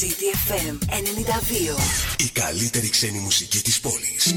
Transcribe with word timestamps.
CTFM 0.00 0.76
92. 0.88 1.80
Η 2.16 2.28
καλύτερη 2.32 2.88
ξένη 2.88 3.18
μουσική 3.18 3.60
της 3.60 3.80
πόλης. 3.80 4.34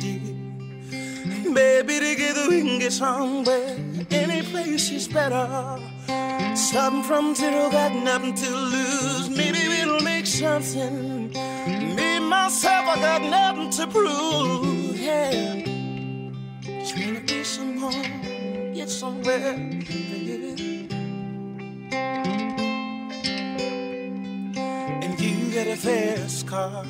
Maybe 0.00 2.00
together 2.00 2.48
we 2.48 2.62
can 2.62 2.78
get 2.78 2.92
somewhere. 2.92 3.76
Any 4.10 4.42
place 4.42 4.90
is 4.90 5.08
better. 5.08 5.78
Starting 6.54 7.02
from 7.02 7.34
zero, 7.34 7.70
got 7.70 7.92
nothing 7.92 8.34
to 8.34 8.50
lose. 8.50 9.28
Maybe 9.28 9.68
we'll 9.68 10.00
make 10.00 10.26
something. 10.26 11.30
Me, 11.96 12.18
myself, 12.20 12.88
I 12.88 13.00
got 13.00 13.22
nothing 13.22 13.70
to 13.70 13.86
prove. 13.86 14.98
Yeah. 14.98 15.64
Just 16.62 16.96
wanna 16.96 17.20
be 17.20 17.44
someone, 17.44 18.72
get 18.72 18.88
somewhere, 18.88 19.52
baby. 19.52 20.88
And 25.02 25.20
you 25.20 25.50
get 25.50 25.66
a 25.66 25.76
fast 25.76 26.46
car. 26.46 26.86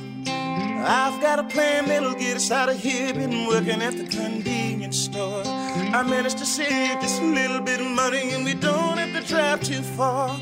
I've 0.82 1.20
got 1.20 1.38
a 1.38 1.44
plan 1.44 1.86
that'll 1.88 2.14
get 2.14 2.36
us 2.36 2.50
out 2.50 2.68
of 2.68 2.78
here. 2.78 3.12
Been 3.12 3.46
working 3.46 3.82
at 3.82 3.96
the 3.96 4.04
convenience 4.04 4.98
store. 4.98 5.42
I 5.44 6.02
managed 6.02 6.38
to 6.38 6.46
save 6.46 6.98
a 7.02 7.24
little 7.24 7.60
bit 7.60 7.80
of 7.80 7.86
money, 7.86 8.32
and 8.32 8.44
we 8.44 8.54
don't 8.54 8.98
have 8.98 9.12
to 9.20 9.28
drive 9.28 9.62
too 9.62 9.82
far. 9.82 10.40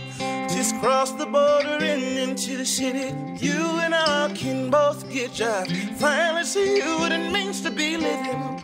Just 0.48 0.78
cross 0.80 1.10
the 1.12 1.26
border 1.26 1.78
and 1.82 2.02
into 2.18 2.56
the 2.56 2.64
city. 2.64 3.14
You 3.44 3.60
and 3.80 3.94
I 3.94 4.32
can 4.34 4.70
both 4.70 5.10
get 5.10 5.32
jobs. 5.32 5.72
Finally 5.98 6.44
see 6.44 6.80
what 6.98 7.12
it 7.12 7.32
means 7.32 7.60
to 7.62 7.70
be 7.70 7.96
living. 7.96 8.60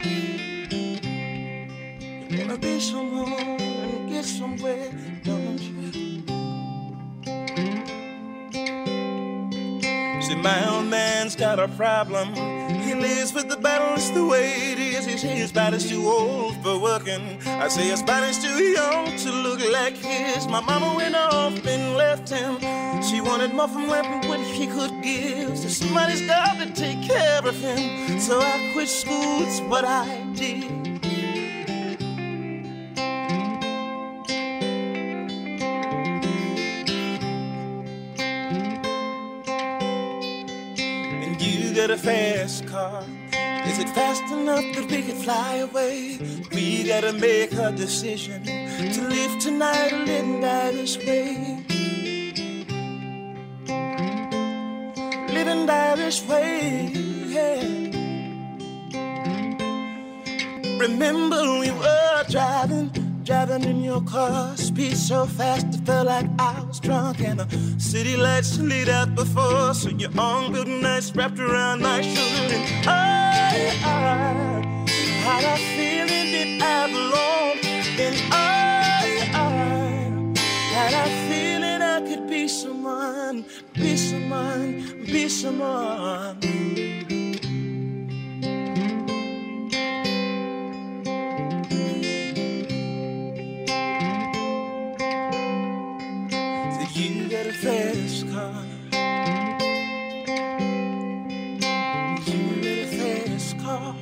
You 2.31 2.39
wanna 2.39 2.59
be 2.59 2.81
someone 2.81 3.33
and 3.33 4.09
get 4.09 4.25
somewhere, 4.25 4.91
don't 5.25 5.61
you? 5.61 5.74
See, 10.25 10.35
my 10.37 10.75
old 10.75 10.87
man's 10.87 11.37
got 11.37 11.59
a 11.59 11.69
problem. 11.69 12.35
He 12.81 12.95
lives 12.95 13.35
with 13.35 13.51
the 13.51 13.59
battle, 13.59 13.95
it's 13.95 14.09
the 14.09 14.25
way 14.25 14.73
it 14.73 14.79
is. 14.79 15.05
He 15.05 15.19
says 15.19 15.39
his 15.39 15.53
body's 15.53 15.87
too 15.87 16.07
old 16.07 16.57
for 16.63 16.79
working. 16.79 17.39
I 17.47 17.69
say 17.69 17.89
his 17.89 18.03
body's 18.03 18.43
too 18.43 18.63
young 18.63 19.17
to 19.19 19.31
look 19.31 19.61
like 19.71 19.97
his. 19.97 20.47
My 20.49 20.61
mama 20.61 20.95
went 20.97 21.15
off 21.15 21.67
and 21.67 21.97
left 21.97 22.31
him. 22.31 22.59
She 23.03 23.21
wanted 23.21 23.53
more 23.53 23.69
from 23.69 23.87
what 23.87 24.41
he 24.41 24.67
could 24.67 25.03
give. 25.03 25.59
So 25.59 25.69
somebody's 25.69 26.23
got 26.23 26.57
to 26.59 26.73
take 26.73 27.03
care 27.03 27.47
of 27.47 27.57
him. 27.61 28.19
So 28.19 28.41
I 28.41 28.71
quit 28.73 28.89
school, 28.89 29.43
it's 29.43 29.61
what 29.61 29.85
I 29.85 30.23
did. 30.35 30.94
Got 41.85 41.91
a 41.91 41.99
fast 41.99 42.67
car. 42.67 43.05
Is 43.67 43.79
it 43.79 43.91
fast 43.91 44.23
enough 44.33 44.65
that 44.75 44.87
we 44.91 45.03
can 45.03 45.17
fly 45.17 45.57
away? 45.57 46.19
We 46.51 46.85
gotta 46.85 47.13
make 47.13 47.53
a 47.53 47.73
decision 47.73 48.43
to 48.43 49.03
live 49.07 49.39
tonight 49.39 49.93
or 49.93 49.99
live 50.07 50.41
die 50.41 50.71
this 50.73 50.97
way. 50.97 51.63
Live 55.29 55.49
and 55.55 55.67
die 55.67 55.97
this 55.97 56.27
way, 56.27 56.91
yeah. 57.29 57.61
Remember 60.79 61.59
we 61.59 61.71
were 61.71 62.25
driving, 62.31 62.89
driving 63.25 63.65
in 63.65 63.83
your 63.83 64.03
car, 64.03 64.55
speed 64.57 64.97
so 64.97 65.25
fast 65.25 65.67
it 65.75 65.81
felt 65.87 66.07
like 66.07 66.27
I 66.39 66.63
was 66.63 66.79
drunk, 66.79 67.21
and 67.21 67.41
the 67.41 67.47
city 67.79 68.17
lights 68.17 68.59
lit 68.59 68.89
up 68.89 69.15
before. 69.15 69.73
So 69.73 69.89
your 69.89 70.11
arm 70.19 70.53
felt 70.53 70.67
nice 70.67 71.15
wrapped 71.17 71.39
around 71.39 71.81
my 71.81 72.03
shoulder, 72.03 72.55
and 72.55 72.89
I, 72.89 73.71
I 73.83 74.75
had 75.25 75.45
a 75.45 75.57
feeling 75.75 76.59
that 76.61 76.63
I 76.63 76.93
belonged, 76.93 78.01
and 78.01 78.17
I, 78.33 79.15
I 79.33 79.55
had 80.75 80.93
a 80.93 81.09
feeling 81.31 81.81
I 81.83 82.01
could 82.07 82.29
be 82.29 82.47
someone, 82.47 83.47
be 83.73 83.97
someone, 83.97 85.05
be 85.07 85.29
someone. 85.29 87.24
Fast 97.65 98.29
car. 98.31 98.63
You 102.27 102.61
got 102.61 102.79
a 102.79 102.87
fast 102.99 103.59
car. 103.59 103.97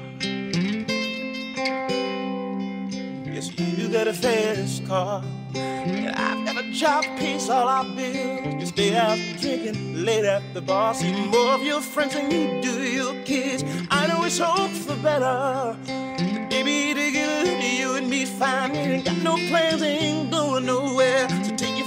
Yes, 3.24 3.56
you 3.56 3.88
got 3.88 4.08
a 4.08 4.12
fast 4.12 4.84
car. 4.86 5.22
And 5.54 6.08
I've 6.08 6.44
got 6.44 6.64
a 6.64 6.72
job, 6.72 7.04
pays 7.16 7.48
all 7.48 7.68
our 7.68 7.84
bills. 7.84 8.60
You 8.60 8.66
stay 8.66 8.96
out 8.96 9.18
drinking 9.40 10.04
late 10.04 10.24
at 10.24 10.42
the 10.54 10.60
bar. 10.60 10.94
See 10.94 11.12
more 11.26 11.52
of 11.52 11.62
your 11.62 11.80
friends 11.80 12.14
than 12.14 12.32
you 12.32 12.60
do 12.60 12.82
your 12.82 13.14
kids. 13.22 13.62
I 13.90 14.08
know 14.08 14.24
it's 14.24 14.38
hope 14.40 14.72
for 14.72 14.96
better. 14.96 15.76
But 15.86 16.50
Baby, 16.50 16.94
together, 16.94 17.60
you 17.60 17.94
and 17.94 18.10
me 18.10 18.24
fine. 18.24 18.74
Ain't 18.74 19.04
got 19.04 19.18
no 19.18 19.36
plans, 19.48 19.82
ain't 19.82 20.32
going 20.32 20.66
nowhere. 20.66 21.28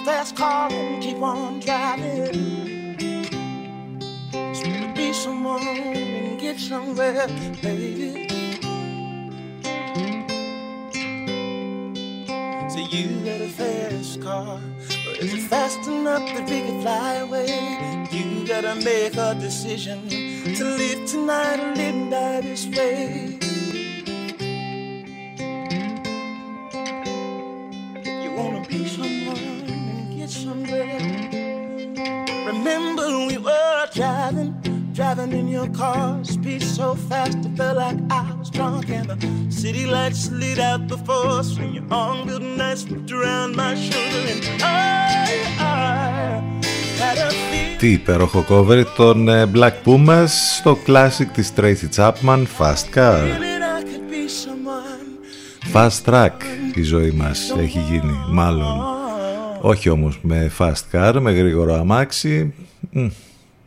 Car 0.05 0.71
and 0.71 1.01
keep 1.01 1.17
on 1.17 1.59
driving. 1.61 2.95
Just 4.31 4.67
wanna 4.67 4.93
be 4.95 5.11
someone 5.13 5.67
and 5.67 6.39
get 6.39 6.59
somewhere, 6.59 7.27
baby. 7.63 8.27
So 12.69 12.79
you 12.79 13.19
got 13.25 13.41
a 13.41 13.49
fast 13.49 14.21
car, 14.21 14.59
but 15.05 15.17
is 15.17 15.33
it 15.33 15.47
fast 15.49 15.87
enough 15.87 16.25
that 16.35 16.49
we 16.51 16.61
can 16.61 16.81
fly 16.83 17.15
away? 17.15 18.07
You 18.11 18.47
gotta 18.47 18.75
make 18.75 19.15
a 19.15 19.33
decision 19.33 20.07
to 20.09 20.63
live 20.63 21.09
tonight 21.09 21.59
or 21.59 21.73
live 21.73 21.95
and 21.95 22.11
die 22.11 22.41
this 22.41 22.67
way. 22.67 23.34
Driving 35.05 35.37
in 35.41 35.47
your 35.47 35.69
car, 35.81 36.23
speed 36.23 36.63
so 36.77 36.87
fast 37.07 37.37
it 37.47 37.53
felt 37.57 37.77
like 37.83 37.99
I 38.09 38.25
was 38.39 38.49
drunk, 38.57 38.85
and 38.97 39.05
the 39.11 39.17
city 39.61 39.85
lights 39.95 40.23
lit 40.41 40.59
out 40.69 40.81
before 40.93 41.25
us, 41.39 41.49
and 41.61 41.71
your 41.77 41.87
arm 41.91 42.17
felt 42.27 42.41
nice 42.41 42.81
wrapped 42.89 43.11
around 43.17 43.51
my 43.63 43.73
shoulder, 43.85 44.21
and 44.33 44.41
I, 44.63 45.27
I 45.59 45.81
had 47.01 47.17
a 47.17 47.29
feeling. 47.29 47.77
Τι 47.77 47.91
υπέροχο 47.91 48.45
cover 48.49 48.83
των 48.95 49.27
ε, 49.27 49.45
Black 49.53 49.73
Pumas 49.85 50.27
στο 50.57 50.77
classic 50.87 51.27
της 51.33 51.51
Tracy 51.57 51.89
Chapman 51.95 52.43
Fast 52.57 52.95
Car. 52.95 53.21
that 53.41 53.61
I 53.61 53.83
could 53.83 54.09
be 54.09 54.27
someone. 54.45 55.07
Fast 55.73 56.11
Track 56.11 56.31
η 56.75 56.81
ζωή 56.81 57.11
μας 57.11 57.53
έχει 57.59 57.79
γίνει 57.79 58.13
μάλλον. 58.29 58.81
Όχι 59.61 59.89
όμως 59.89 60.19
με 60.21 60.51
Fast 60.57 60.83
Car, 60.91 61.13
με 61.19 61.31
γρήγορο 61.31 61.73
αμάξι. 61.73 62.53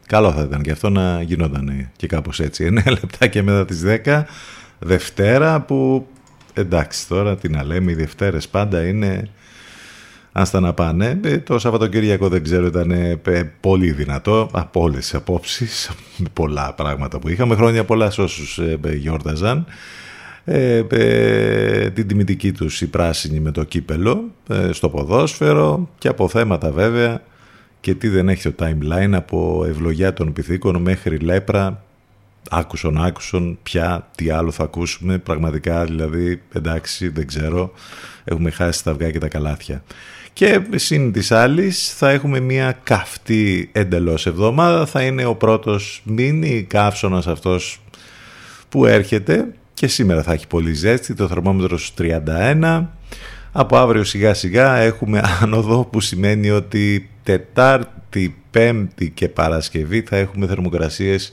Μμ, 0.09 0.17
Καλό 0.17 0.33
θα 0.33 0.43
ήταν 0.43 0.63
και 0.63 0.71
αυτό 0.71 0.91
να 0.91 1.23
γινόταν 1.23 1.89
και 1.97 2.07
κάπως 2.07 2.41
έτσι. 2.41 2.69
9 2.87 2.91
λεπτά 3.01 3.27
και 3.27 3.43
μετά 3.43 3.65
τις 3.65 3.83
10 4.05 4.23
Δευτέρα 4.79 5.61
που 5.61 6.07
εντάξει 6.55 7.09
τώρα 7.09 7.37
τι 7.37 7.49
να 7.49 7.65
λέμε 7.65 7.91
οι 7.91 7.95
Δευτέρες 7.95 8.49
πάντα 8.49 8.87
είναι 8.87 9.29
άστα 10.33 10.61
να 10.61 10.73
πάνε. 10.73 11.21
Ε, 11.25 11.39
Το 11.39 11.59
Σαββατοκύριακο 11.59 12.29
δεν 12.29 12.43
ξέρω 12.43 12.67
ήταν 12.67 12.91
ε, 12.91 13.53
πολύ 13.61 13.91
δυνατό 13.91 14.49
από 14.53 14.81
όλες 14.81 14.99
τις 14.99 15.15
απόψεις 15.15 15.91
με 16.17 16.27
πολλά 16.33 16.75
πράγματα 16.75 17.19
που 17.19 17.29
είχαμε. 17.29 17.55
Χρόνια 17.55 17.85
πολλά 17.85 18.11
σε 18.11 18.21
όσους 18.21 18.59
ε, 18.59 18.79
ε, 18.85 18.95
γιόρταζαν. 18.95 19.67
Ε, 20.45 20.85
ε, 20.91 21.91
την 21.91 22.07
τιμητική 22.07 22.53
τους 22.53 22.81
η 22.81 22.87
πράσινη 22.87 23.41
με 23.41 23.51
το 23.51 23.65
κύπελο 23.65 24.25
ε, 24.49 24.73
στο 24.73 24.89
ποδόσφαιρο 24.89 25.89
και 25.99 26.09
από 26.09 26.29
θέματα 26.29 26.71
βέβαια 26.71 27.23
και 27.81 27.95
τι 27.95 28.09
δεν 28.09 28.29
έχει 28.29 28.53
το 28.53 28.65
timeline 28.65 29.13
από 29.13 29.65
ευλογιά 29.69 30.13
των 30.13 30.33
πυθίκων 30.33 30.77
μέχρι 30.83 31.19
λέπρα. 31.19 31.83
Άκουσον 32.51 33.05
άκουσον 33.05 33.59
πια 33.63 34.09
τι 34.15 34.31
άλλο 34.31 34.51
θα 34.51 34.63
ακούσουμε. 34.63 35.19
Πραγματικά 35.19 35.85
δηλαδή 35.85 36.43
εντάξει 36.53 37.09
δεν 37.09 37.27
ξέρω. 37.27 37.73
Έχουμε 38.25 38.51
χάσει 38.51 38.85
τα 38.85 38.91
αυγά 38.91 39.11
και 39.11 39.19
τα 39.19 39.29
καλάθια. 39.29 39.83
Και 40.33 40.61
συν 40.75 41.13
της 41.13 41.33
άλλης 41.33 41.93
θα 41.95 42.11
έχουμε 42.11 42.41
μια 42.41 42.79
καυτή 42.83 43.71
εντελώς 43.73 44.27
εβδομάδα. 44.27 44.87
Θα 44.87 45.03
είναι 45.03 45.25
ο 45.25 45.35
πρώτος 45.35 46.03
μίνι 46.05 46.63
καύσωνας 46.63 47.27
αυτός 47.27 47.81
που 48.69 48.87
έρχεται. 48.87 49.47
Και 49.75 49.87
σήμερα 49.87 50.23
θα 50.23 50.33
έχει 50.33 50.47
πολύ 50.47 50.73
ζέστη 50.73 51.15
το 51.15 51.29
θερμόμετρος 51.29 51.87
στους 51.87 52.07
31 52.07 52.87
από 53.53 53.77
αύριο 53.77 54.05
σιγά 54.05 54.35
σιγά 54.35 54.77
έχουμε 54.77 55.23
άνοδο 55.43 55.85
που 55.85 56.01
σημαίνει 56.01 56.51
ότι 56.51 57.11
Τετάρτη, 57.29 58.37
Πέμπτη 58.51 59.11
και 59.11 59.29
Παρασκευή 59.29 60.01
θα 60.01 60.17
έχουμε 60.17 60.47
θερμοκρασίες 60.47 61.33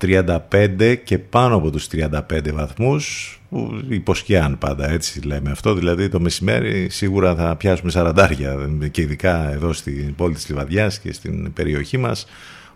35 0.00 0.96
και 1.04 1.18
πάνω 1.18 1.56
από 1.56 1.70
τους 1.70 1.88
35 1.92 2.52
βαθμούς 2.52 3.40
που 3.48 3.80
υποσκιάν 3.88 4.58
πάντα 4.58 4.90
έτσι 4.90 5.20
λέμε 5.20 5.50
αυτό. 5.50 5.74
Δηλαδή 5.74 6.08
το 6.08 6.20
μεσημέρι 6.20 6.88
σίγουρα 6.90 7.34
θα 7.34 7.56
πιάσουμε 7.56 7.90
σαραντάρια 7.90 8.56
και 8.90 9.00
ειδικά 9.00 9.52
εδώ 9.52 9.72
στην 9.72 10.14
πόλη 10.14 10.34
της 10.34 10.48
Λιβαδιάς 10.48 10.98
και 10.98 11.12
στην 11.12 11.52
περιοχή 11.52 11.96
μας. 11.96 12.26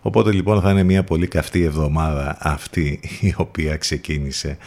Οπότε 0.01 0.31
λοιπόν 0.31 0.61
θα 0.61 0.71
είναι 0.71 0.83
μια 0.83 1.03
πολύ 1.03 1.27
καυτή 1.27 1.63
εβδομάδα 1.63 2.37
αυτή 2.39 2.99
η 3.21 3.33
οποία 3.37 3.77
ξεκίνησε. 3.77 4.57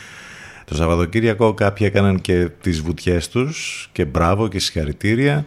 Το 0.64 0.74
Σαββατοκύριακο 0.74 1.54
κάποιοι 1.54 1.86
έκαναν 1.90 2.20
και 2.20 2.48
τις 2.60 2.80
βουτιές 2.80 3.28
τους 3.28 3.88
και 3.92 4.04
μπράβο 4.04 4.48
και 4.48 4.58
συγχαρητήρια 4.58 5.46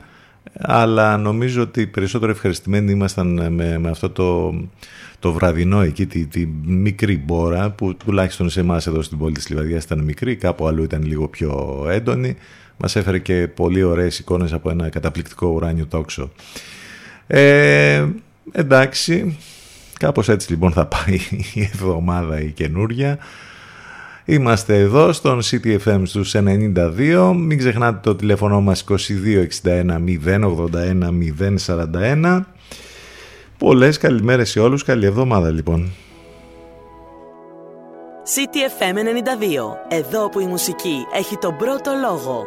αλλά 0.53 1.17
νομίζω 1.17 1.61
ότι 1.61 1.87
περισσότερο 1.87 2.31
ευχαριστημένοι 2.31 2.91
ήμασταν 2.91 3.53
με, 3.53 3.77
με 3.77 3.89
αυτό 3.89 4.09
το, 4.09 4.53
το 5.19 5.31
βραδινό 5.31 5.81
εκεί, 5.81 6.05
τη, 6.05 6.25
τη 6.25 6.47
μικρή 6.65 7.17
μπόρα 7.17 7.71
που 7.71 7.95
τουλάχιστον 7.95 8.49
σε 8.49 8.59
εμάς 8.59 8.87
εδώ 8.87 9.01
στην 9.01 9.17
πόλη 9.17 9.33
της 9.33 9.49
Λιβαδιάς 9.49 9.83
ήταν 9.83 9.99
μικρή, 9.99 10.35
κάπου 10.35 10.67
αλλού 10.67 10.83
ήταν 10.83 11.03
λίγο 11.03 11.27
πιο 11.27 11.83
έντονη. 11.89 12.35
Μας 12.77 12.95
έφερε 12.95 13.19
και 13.19 13.47
πολύ 13.47 13.83
ωραίες 13.83 14.19
εικόνες 14.19 14.53
από 14.53 14.69
ένα 14.69 14.89
καταπληκτικό 14.89 15.47
ουράνιο 15.47 15.85
τόξο. 15.85 16.31
Ε, 17.27 18.05
εντάξει, 18.51 19.37
κάπως 19.99 20.29
έτσι 20.29 20.51
λοιπόν 20.51 20.71
θα 20.71 20.85
πάει 20.85 21.19
η 21.53 21.61
εβδομάδα 21.73 22.41
η 22.41 22.51
καινούρια. 22.51 23.17
Είμαστε 24.25 24.79
εδώ 24.79 25.11
στον 25.11 25.39
CTFM 25.41 26.01
στους 26.03 26.35
92. 26.35 27.33
Μην 27.35 27.57
ξεχνάτε 27.57 27.99
το 28.03 28.15
τηλέφωνο 28.15 28.61
μας 28.61 28.85
2261 28.89 28.95
081 30.25 31.11
041. 31.65 32.41
Πολλές 33.57 33.97
καλημέρες 33.97 34.49
σε 34.49 34.59
όλους. 34.59 34.83
Καλή 34.83 35.05
εβδομάδα 35.05 35.49
λοιπόν. 35.49 35.91
CTFM 38.23 38.95
92. 38.95 39.97
Εδώ 39.97 40.29
που 40.29 40.39
η 40.39 40.45
μουσική 40.45 41.05
έχει 41.13 41.37
τον 41.37 41.57
πρώτο 41.57 41.91
λόγο. 42.01 42.45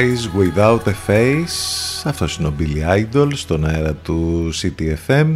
Eyes 0.00 0.40
Without 0.40 0.80
a 0.86 1.10
Face. 1.10 2.02
Αυτός 2.04 2.36
είναι 2.36 2.48
ο 2.48 2.54
Billy 2.58 2.98
Idol 2.98 3.28
στον 3.32 3.66
αέρα 3.66 3.94
του 3.94 4.50
CTFM 4.54 5.26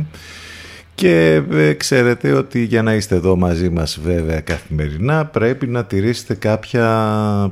και 0.94 1.42
ε, 1.50 1.72
ξέρετε 1.72 2.32
ότι 2.32 2.64
για 2.64 2.82
να 2.82 2.94
είστε 2.94 3.14
εδώ 3.14 3.36
μαζί 3.36 3.68
μας 3.70 4.00
βέβαια 4.02 4.40
καθημερινά 4.40 5.26
πρέπει 5.26 5.66
να 5.66 5.84
τηρήσετε 5.84 6.34
κάποια 6.34 6.86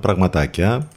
πραγματάκια. 0.01 0.89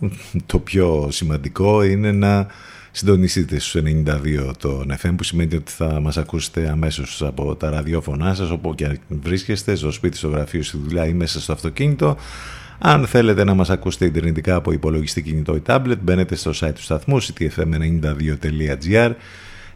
Το 0.45 0.59
πιο 0.59 1.07
σημαντικό 1.11 1.83
είναι 1.83 2.11
να 2.11 2.47
συντονιστείτε 2.91 3.59
στους 3.59 3.81
92 3.83 4.51
τον 4.57 4.95
FM 5.01 5.13
που 5.17 5.23
σημαίνει 5.23 5.55
ότι 5.55 5.71
θα 5.71 5.99
μας 5.99 6.17
ακούσετε 6.17 6.69
αμέσως 6.69 7.21
από 7.21 7.55
τα 7.55 7.69
ραδιόφωνά 7.69 8.33
σας 8.33 8.49
όπου 8.49 8.75
και 8.75 8.85
αν 8.85 8.99
βρίσκεστε 9.07 9.75
στο 9.75 9.91
σπίτι, 9.91 10.17
στο 10.17 10.27
γραφείο, 10.27 10.63
στη 10.63 10.77
δουλειά 10.77 11.05
ή 11.05 11.13
μέσα 11.13 11.41
στο 11.41 11.51
αυτοκίνητο 11.51 12.17
αν 12.79 13.07
θέλετε 13.07 13.43
να 13.43 13.53
μας 13.53 13.69
ακούσετε 13.69 14.05
ιντερνετικά 14.05 14.55
από 14.55 14.71
υπολογιστή 14.71 15.21
κινητό 15.21 15.55
ή 15.55 15.61
tablet, 15.67 15.97
μπαίνετε 16.01 16.35
στο 16.35 16.51
site 16.55 16.73
του 16.75 16.81
σταθμού 16.81 17.21
ctfm92.gr 17.21 19.11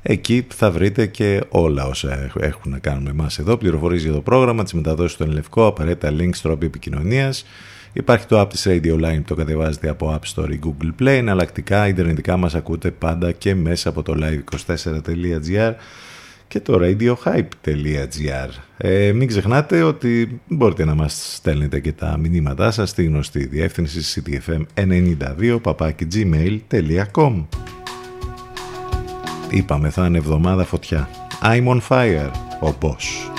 Εκεί 0.01 0.47
θα 0.53 0.71
βρείτε 0.71 1.05
και 1.05 1.43
όλα 1.49 1.85
όσα 1.85 2.31
έχουν 2.39 2.71
να 2.71 2.79
κάνουν 2.79 3.03
με 3.03 3.09
εμάς 3.09 3.39
εδώ. 3.39 3.57
Πληροφορίες 3.57 4.03
για 4.03 4.11
το 4.11 4.21
πρόγραμμα, 4.21 4.63
τις 4.63 4.73
μεταδόσεις 4.73 5.17
του 5.17 5.23
Ενλευκό, 5.23 5.65
απαραίτητα 5.65 6.13
links, 6.19 6.37
τρόποι 6.41 6.65
επικοινωνίας. 6.65 7.45
Υπάρχει 7.93 8.25
το 8.25 8.41
app 8.41 8.49
της 8.49 8.65
Radio 8.67 8.93
Line 8.93 9.17
που 9.17 9.23
το 9.25 9.35
κατεβάζετε 9.35 9.89
από 9.89 10.19
App 10.19 10.33
Store 10.35 10.51
ή 10.51 10.59
Google 10.63 11.01
Play. 11.01 11.07
Εναλλακτικά, 11.07 11.87
ιντερνετικά 11.87 12.37
μας 12.37 12.55
ακούτε 12.55 12.91
πάντα 12.91 13.31
και 13.31 13.55
μέσα 13.55 13.89
από 13.89 14.03
το 14.03 14.15
live24.gr 14.17 15.73
και 16.49 16.59
το 16.59 16.79
radiohype.gr. 16.81 18.49
Ε, 18.77 19.11
μην 19.11 19.27
ξεχνάτε 19.27 19.81
ότι 19.81 20.41
μπορείτε 20.47 20.85
να 20.85 20.95
μας 20.95 21.33
στέλνετε 21.35 21.79
και 21.79 21.91
τα 21.91 22.17
μηνύματά 22.17 22.71
σας 22.71 22.89
στη 22.89 23.03
γνωστή 23.03 23.45
διεύθυνση 23.45 24.23
ctfm92 24.25 25.59
gmail.com 26.13 27.45
Είπαμε 29.49 29.89
θα 29.89 30.05
είναι 30.05 30.17
εβδομάδα 30.17 30.63
φωτιά. 30.63 31.09
I'm 31.41 31.67
on 31.67 31.79
fire, 31.89 32.31
ο 32.61 32.73
Boss. 32.81 33.38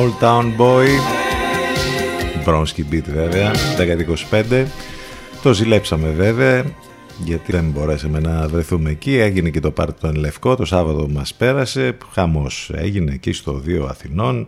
Small 0.00 0.12
Town 0.20 0.56
Boy. 0.56 0.88
Bronski 2.44 2.84
Beat 2.92 3.04
βέβαια 3.04 3.52
10-25 4.30 4.66
το 5.42 5.54
ζηλέψαμε 5.54 6.08
βέβαια 6.08 6.64
γιατί 7.24 7.52
δεν 7.52 7.64
μπορέσαμε 7.64 8.20
να 8.20 8.48
βρεθούμε 8.48 8.90
εκεί. 8.90 9.16
Έγινε 9.16 9.50
και 9.50 9.60
το 9.60 9.70
πάρτι 9.70 10.00
του 10.00 10.14
Λευκό 10.14 10.56
το 10.56 10.64
Σάββατο 10.64 11.08
μας 11.08 11.34
πέρασε. 11.34 11.96
Χαμός 12.12 12.70
έγινε 12.74 13.12
εκεί 13.12 13.32
στο 13.32 13.62
2 13.66 13.86
Αθηνών 13.88 14.46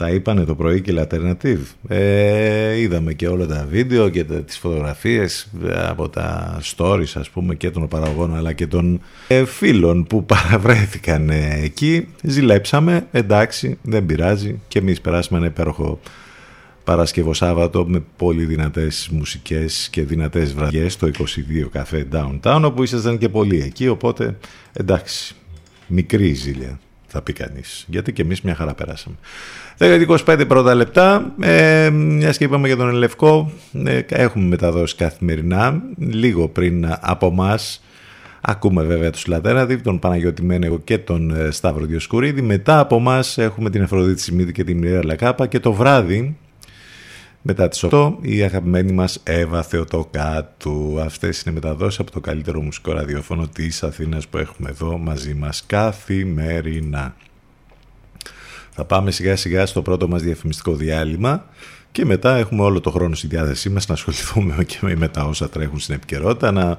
τα 0.00 0.10
είπανε 0.10 0.44
το 0.44 0.54
πρωί 0.54 0.80
και 0.80 0.94
Alternative. 0.96 1.60
Ε, 1.88 2.80
είδαμε 2.80 3.12
και 3.12 3.28
όλα 3.28 3.46
τα 3.46 3.66
βίντεο 3.70 4.08
και 4.08 4.24
τα, 4.24 4.34
τις 4.34 4.58
φωτογραφίες 4.58 5.48
από 5.88 6.08
τα 6.08 6.58
stories 6.76 7.12
ας 7.14 7.30
πούμε 7.30 7.54
και 7.54 7.70
των 7.70 7.88
παραγωγών 7.88 8.36
αλλά 8.36 8.52
και 8.52 8.66
των 8.66 9.00
ε, 9.28 9.44
φίλων 9.44 10.04
που 10.04 10.24
παραβρέθηκαν 10.32 11.30
ε, 11.30 11.60
εκεί. 11.62 12.06
Ζηλέψαμε, 12.22 13.06
εντάξει, 13.10 13.78
δεν 13.82 14.06
πειράζει 14.06 14.60
και 14.68 14.78
εμείς 14.78 15.00
περάσαμε 15.00 15.38
ένα 15.38 15.48
υπέροχο 15.48 16.00
Παρασκευό 16.84 17.34
Σάββατο 17.34 17.84
με 17.86 18.02
πολύ 18.16 18.44
δυνατές 18.44 19.08
μουσικές 19.12 19.88
και 19.90 20.02
δυνατές 20.02 20.54
βραδιές 20.54 20.92
στο 20.92 21.10
22 21.18 21.68
καφέ 21.72 22.06
Downtown 22.12 22.62
όπου 22.64 22.82
ήσασταν 22.82 23.18
και 23.18 23.28
πολλοί 23.28 23.60
εκεί 23.60 23.88
οπότε 23.88 24.36
εντάξει 24.72 25.34
μικρή 25.86 26.32
ζήλια 26.32 26.78
θα 27.10 27.22
πει 27.22 27.32
κανείς. 27.32 27.84
Γιατί 27.88 28.12
και 28.12 28.22
εμείς 28.22 28.40
μια 28.40 28.54
χαρά 28.54 28.74
περάσαμε. 28.74 29.16
10-25 29.78 30.44
πρώτα 30.48 30.74
λεπτά. 30.74 31.34
Ε, 31.40 31.90
μιας 31.90 32.36
και 32.36 32.44
είπαμε 32.44 32.66
για 32.66 32.76
τον 32.76 32.88
Ελευκό, 32.88 33.52
ε, 33.84 34.00
έχουμε 34.08 34.44
μεταδώσει 34.44 34.96
καθημερινά. 34.96 35.82
Λίγο 35.98 36.48
πριν 36.48 36.86
από 37.00 37.26
εμά. 37.26 37.58
Ακούμε 38.40 38.82
βέβαια 38.82 39.10
τους 39.10 39.26
Λατέραδη, 39.26 39.78
τον 39.78 39.98
Παναγιώτη 39.98 40.42
Μένεγο 40.42 40.78
και 40.78 40.98
τον 40.98 41.30
ε, 41.36 41.50
Σταύρο 41.50 41.84
Διοσκουρίδη. 41.84 42.42
Μετά 42.42 42.78
από 42.78 42.96
εμά 42.96 43.20
έχουμε 43.36 43.70
την 43.70 43.82
Αφροδίτη 43.82 44.20
Σιμίδη 44.20 44.52
και 44.52 44.64
την 44.64 44.78
Μιρέα 44.78 45.04
Λακάπα 45.04 45.46
και 45.46 45.60
το 45.60 45.72
βράδυ 45.72 46.36
μετά 47.42 47.68
τις 47.68 47.84
8 47.90 48.12
η 48.20 48.42
αγαπημένη 48.42 48.92
μας 48.92 49.20
Εύα 49.22 49.62
Θεοτοκάτου. 49.62 51.00
Αυτές 51.00 51.42
είναι 51.42 51.54
μεταδόσεις 51.54 52.00
από 52.00 52.10
το 52.10 52.20
καλύτερο 52.20 52.60
μουσικό 52.60 52.92
ραδιόφωνο 52.92 53.48
της 53.48 53.82
Αθήνας 53.82 54.28
που 54.28 54.38
έχουμε 54.38 54.68
εδώ 54.68 54.98
μαζί 54.98 55.34
μας 55.34 55.64
καθημερινά. 55.66 57.14
Θα 58.70 58.84
πάμε 58.84 59.10
σιγά 59.10 59.36
σιγά 59.36 59.66
στο 59.66 59.82
πρώτο 59.82 60.08
μας 60.08 60.22
διαφημιστικό 60.22 60.74
διάλειμμα 60.74 61.46
και 61.92 62.04
μετά 62.04 62.36
έχουμε 62.36 62.62
όλο 62.62 62.80
το 62.80 62.90
χρόνο 62.90 63.14
στη 63.14 63.26
διάθεσή 63.26 63.70
μας 63.70 63.86
να 63.86 63.94
ασχοληθούμε 63.94 64.64
και 64.64 64.96
με 64.96 65.08
τα 65.08 65.24
όσα 65.24 65.48
τρέχουν 65.48 65.78
στην 65.78 65.94
επικαιρότητα, 65.94 66.50
να 66.50 66.78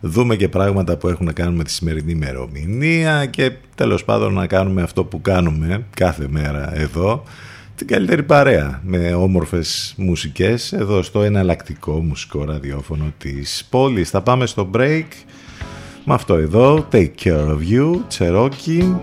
δούμε 0.00 0.36
και 0.36 0.48
πράγματα 0.48 0.96
που 0.96 1.08
έχουν 1.08 1.26
να 1.26 1.32
κάνουν 1.32 1.54
με 1.54 1.64
τη 1.64 1.70
σημερινή 1.70 2.12
ημερομηνία 2.12 3.26
και 3.26 3.52
τέλος 3.74 4.04
πάντων 4.04 4.32
να 4.32 4.46
κάνουμε 4.46 4.82
αυτό 4.82 5.04
που 5.04 5.20
κάνουμε 5.20 5.84
κάθε 5.94 6.26
μέρα 6.28 6.76
εδώ 6.76 7.24
την 7.80 7.88
καλύτερη 7.88 8.22
παρέα 8.22 8.80
με 8.84 9.14
όμορφες 9.14 9.94
μουσικές 9.96 10.72
εδώ 10.72 11.02
στο 11.02 11.22
εναλλακτικό 11.22 11.92
μουσικό 11.92 12.44
ραδιόφωνο 12.44 13.12
της 13.18 13.66
πόλης. 13.70 14.10
Θα 14.10 14.22
πάμε 14.22 14.46
στο 14.46 14.70
break 14.74 15.04
με 16.04 16.14
αυτό 16.14 16.34
εδώ, 16.34 16.88
Take 16.92 17.10
Care 17.24 17.48
of 17.48 17.58
You, 17.70 18.00
Cherokee, 18.18 18.96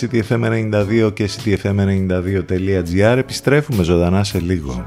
CTFM92 0.00 1.12
και 1.14 1.28
CTFM92.gr. 1.30 3.16
Επιστρέφουμε 3.16 3.82
ζωντανά 3.82 4.24
σε 4.24 4.38
λίγο. 4.38 4.84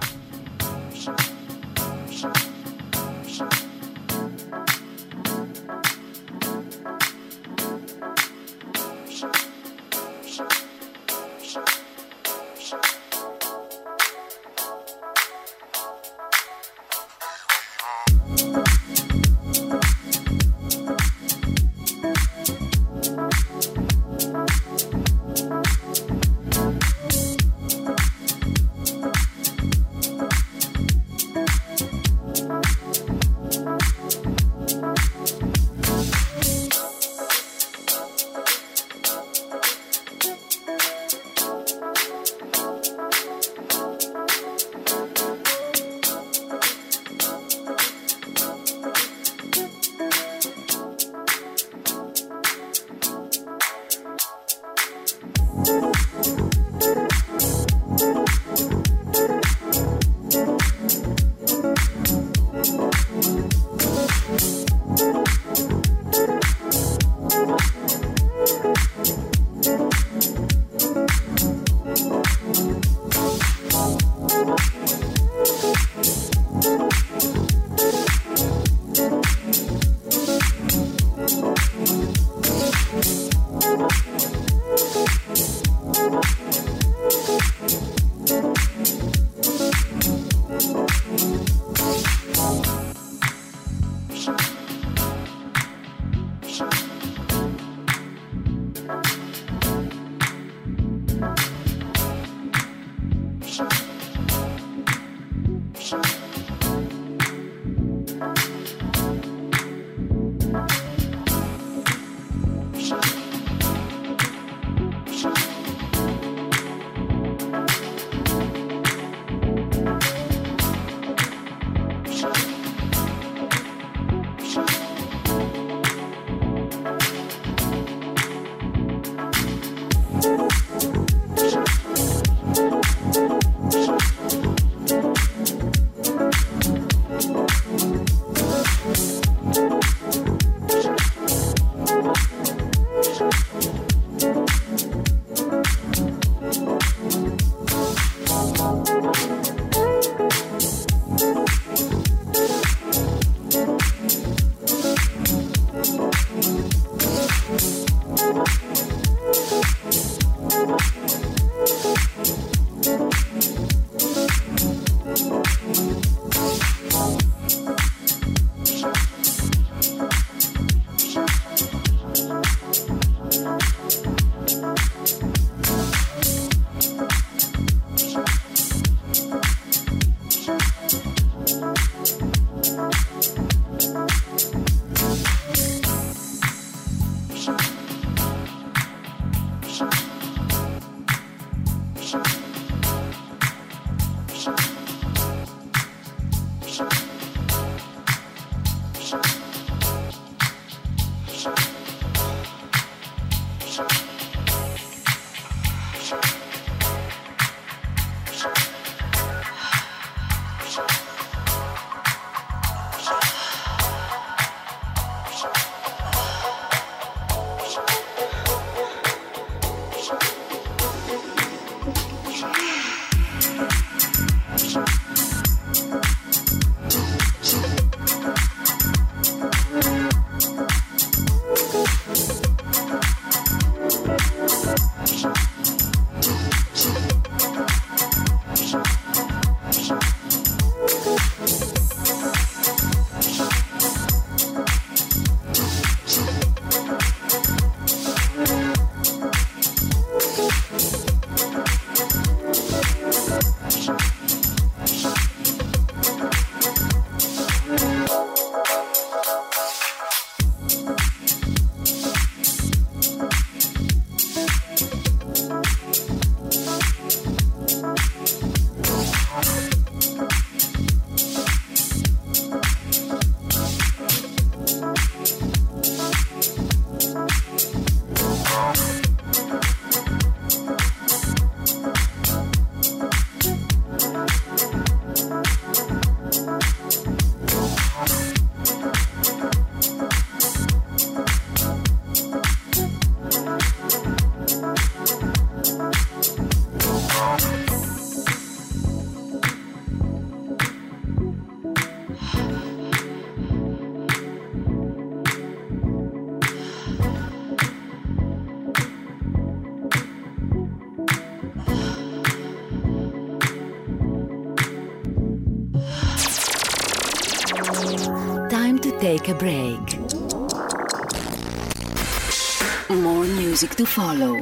Follow. 323.97 324.33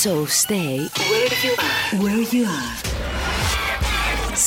So 0.00 0.12
stay 0.42 0.74
where 1.10 1.34
you 1.44 1.52
are. 1.68 1.82
Where 2.02 2.24
you 2.34 2.44
are. 2.58 2.74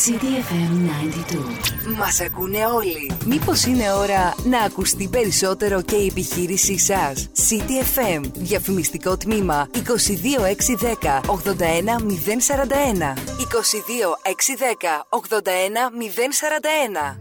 CDFM 0.02 0.72
92. 0.86 1.98
Μας 1.98 2.20
ακούνε 2.22 2.66
όλοι. 2.66 3.12
Μήπως 3.26 3.66
είναι 3.66 3.92
ώρα 3.92 4.36
να 4.44 4.60
ακουστεί 4.60 5.08
περισσότερο 5.08 5.82
και 5.82 5.96
η 5.96 6.06
επιχείρησή 6.06 6.80
σας; 6.80 7.30
CDFM. 7.50 8.22
Διαφημιστικό 8.34 9.18
τμήμα 9.18 9.68
22610 9.74 11.22
81041. 11.26 13.14
22610 13.38 15.06
81041. 15.10 17.21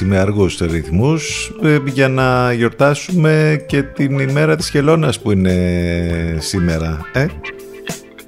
Έτσι 0.00 0.10
με 0.10 0.18
αργούς 0.18 0.58
ρυθμούς 0.58 1.52
ε, 1.62 1.78
για 1.84 2.08
να 2.08 2.52
γιορτάσουμε 2.52 3.64
και 3.66 3.82
την 3.82 4.18
ημέρα 4.18 4.56
της 4.56 4.70
χελώνας 4.70 5.20
που 5.20 5.30
είναι 5.30 6.36
σήμερα. 6.38 7.00
Ε; 7.12 7.26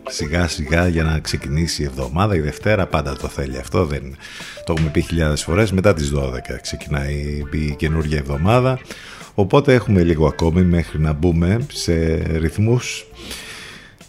Σιγά 0.08 0.48
σιγά 0.48 0.88
για 0.88 1.02
να 1.02 1.18
ξεκινήσει 1.18 1.82
η 1.82 1.84
εβδομάδα, 1.84 2.34
η 2.34 2.40
Δευτέρα 2.40 2.86
πάντα 2.86 3.16
το 3.16 3.28
θέλει 3.28 3.58
αυτό, 3.58 3.84
δεν 3.84 4.16
το 4.64 4.74
έχουμε 4.76 4.90
πει 4.90 5.00
χιλιάδες 5.00 5.42
φορές, 5.42 5.72
μετά 5.72 5.94
τις 5.94 6.12
12 6.14 6.58
ξεκινάει 6.62 7.44
η 7.50 7.74
καινούργια 7.76 8.18
εβδομάδα, 8.18 8.78
οπότε 9.34 9.74
έχουμε 9.74 10.02
λίγο 10.02 10.26
ακόμη 10.26 10.62
μέχρι 10.62 10.98
να 10.98 11.12
μπούμε 11.12 11.66
σε 11.72 12.22
ρυθμούς 12.38 13.06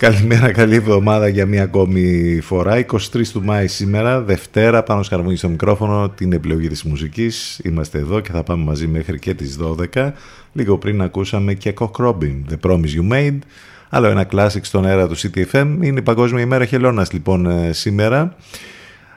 Καλημέρα, 0.01 0.51
καλή 0.51 0.75
εβδομάδα 0.75 1.27
για 1.27 1.45
μία 1.45 1.63
ακόμη 1.63 2.39
φορά. 2.41 2.85
23 2.85 3.27
του 3.31 3.43
Μάη 3.43 3.67
σήμερα, 3.67 4.21
Δευτέρα, 4.21 4.83
πάνω 4.83 5.03
σκαρβούνι 5.03 5.35
στο 5.35 5.49
μικρόφωνο, 5.49 6.09
την 6.09 6.33
επιλογή 6.33 6.67
της 6.67 6.83
μουσικής. 6.83 7.59
Είμαστε 7.63 7.97
εδώ 7.97 8.19
και 8.19 8.31
θα 8.31 8.43
πάμε 8.43 8.63
μαζί 8.63 8.87
μέχρι 8.87 9.19
και 9.19 9.33
τις 9.33 9.57
12. 9.93 10.11
Λίγο 10.53 10.77
πριν 10.77 11.01
ακούσαμε 11.01 11.53
και 11.53 11.73
Cock 11.79 11.91
Robin, 12.05 12.41
The 12.49 12.69
Promise 12.69 12.95
You 12.99 13.11
Made. 13.11 13.37
Άλλο 13.89 14.07
ένα 14.07 14.27
classic 14.31 14.59
στον 14.61 14.85
αέρα 14.85 15.07
του 15.07 15.17
CTFM. 15.17 15.77
Είναι 15.81 15.99
η 15.99 16.01
Παγκόσμια 16.01 16.41
ημέρα 16.41 16.65
χελώνας 16.65 17.11
λοιπόν 17.11 17.45
ε, 17.45 17.73
σήμερα. 17.73 18.35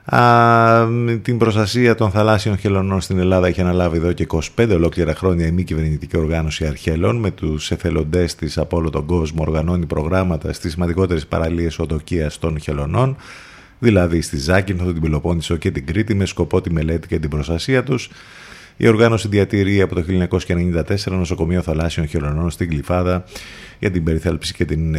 Α, 0.05 0.87
την 1.23 1.39
προστασία 1.39 1.95
των 1.95 2.11
θαλάσσιων 2.11 2.59
χελωνών 2.59 3.01
στην 3.01 3.19
Ελλάδα 3.19 3.47
έχει 3.47 3.61
αναλάβει 3.61 3.97
εδώ 3.97 4.13
και 4.13 4.27
25 4.57 4.69
ολόκληρα 4.71 5.15
χρόνια 5.15 5.47
η 5.47 5.51
μη 5.51 5.63
κυβερνητική 5.63 6.17
οργάνωση 6.17 6.67
Αρχέλων 6.67 7.17
με 7.17 7.31
τους 7.31 7.71
εθελοντές 7.71 8.35
της 8.35 8.59
από 8.59 8.77
όλο 8.77 8.91
τον 8.91 9.07
κόσμο 9.07 9.43
οργανώνει 9.43 9.87
προγράμματα 9.87 10.53
στις 10.53 10.73
σημαντικότερες 10.73 11.27
παραλίες 11.27 11.79
οδοκίας 11.79 12.39
των 12.39 12.61
χελωνών 12.61 13.17
δηλαδή 13.79 14.21
στη 14.21 14.37
Ζάκυνθο, 14.37 14.93
την 14.93 15.01
Πελοπόννησο 15.01 15.57
και 15.57 15.71
την 15.71 15.87
Κρήτη 15.87 16.15
με 16.15 16.25
σκοπό 16.25 16.61
τη 16.61 16.73
μελέτη 16.73 17.09
και 17.09 17.19
την 17.19 17.31
προστασία 17.31 17.83
τους. 17.83 18.11
Η 18.77 18.89
οργάνωση 18.89 19.29
διατηρεί 19.29 19.81
από 19.81 19.95
το 19.95 20.05
1994 20.31 20.85
νοσοκομείο 21.05 21.63
θαλάσσιων 21.63 22.07
χελωνών 22.07 22.51
στην 22.51 22.69
Γλυφάδα 22.71 23.25
για 23.79 23.91
την 23.91 24.05
περιθάλψη 24.05 24.55
και 24.55 24.65
την 24.65 24.97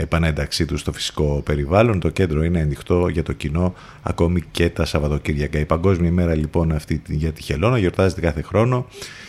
επανένταξή 0.00 0.64
τους 0.64 0.80
στο 0.80 0.92
φυσικό 0.92 1.42
περιβάλλον. 1.44 2.00
Το 2.00 2.08
κέντρο 2.08 2.44
είναι 2.44 2.60
ανοιχτό 2.60 3.08
για 3.08 3.22
το 3.22 3.32
κοινό 3.32 3.74
ακόμη 4.02 4.42
και 4.50 4.68
τα 4.68 4.84
Σαββατοκύριακα. 4.84 5.58
Η 5.58 5.64
Παγκόσμια 5.64 6.08
ημέρα 6.08 6.34
λοιπόν 6.34 6.72
αυτή 6.72 7.02
για 7.08 7.32
τη 7.32 7.42
χελώνα 7.42 7.78
γιορτάζεται 7.78 8.20
κάθε 8.20 8.42
χρόνο. 8.42 8.86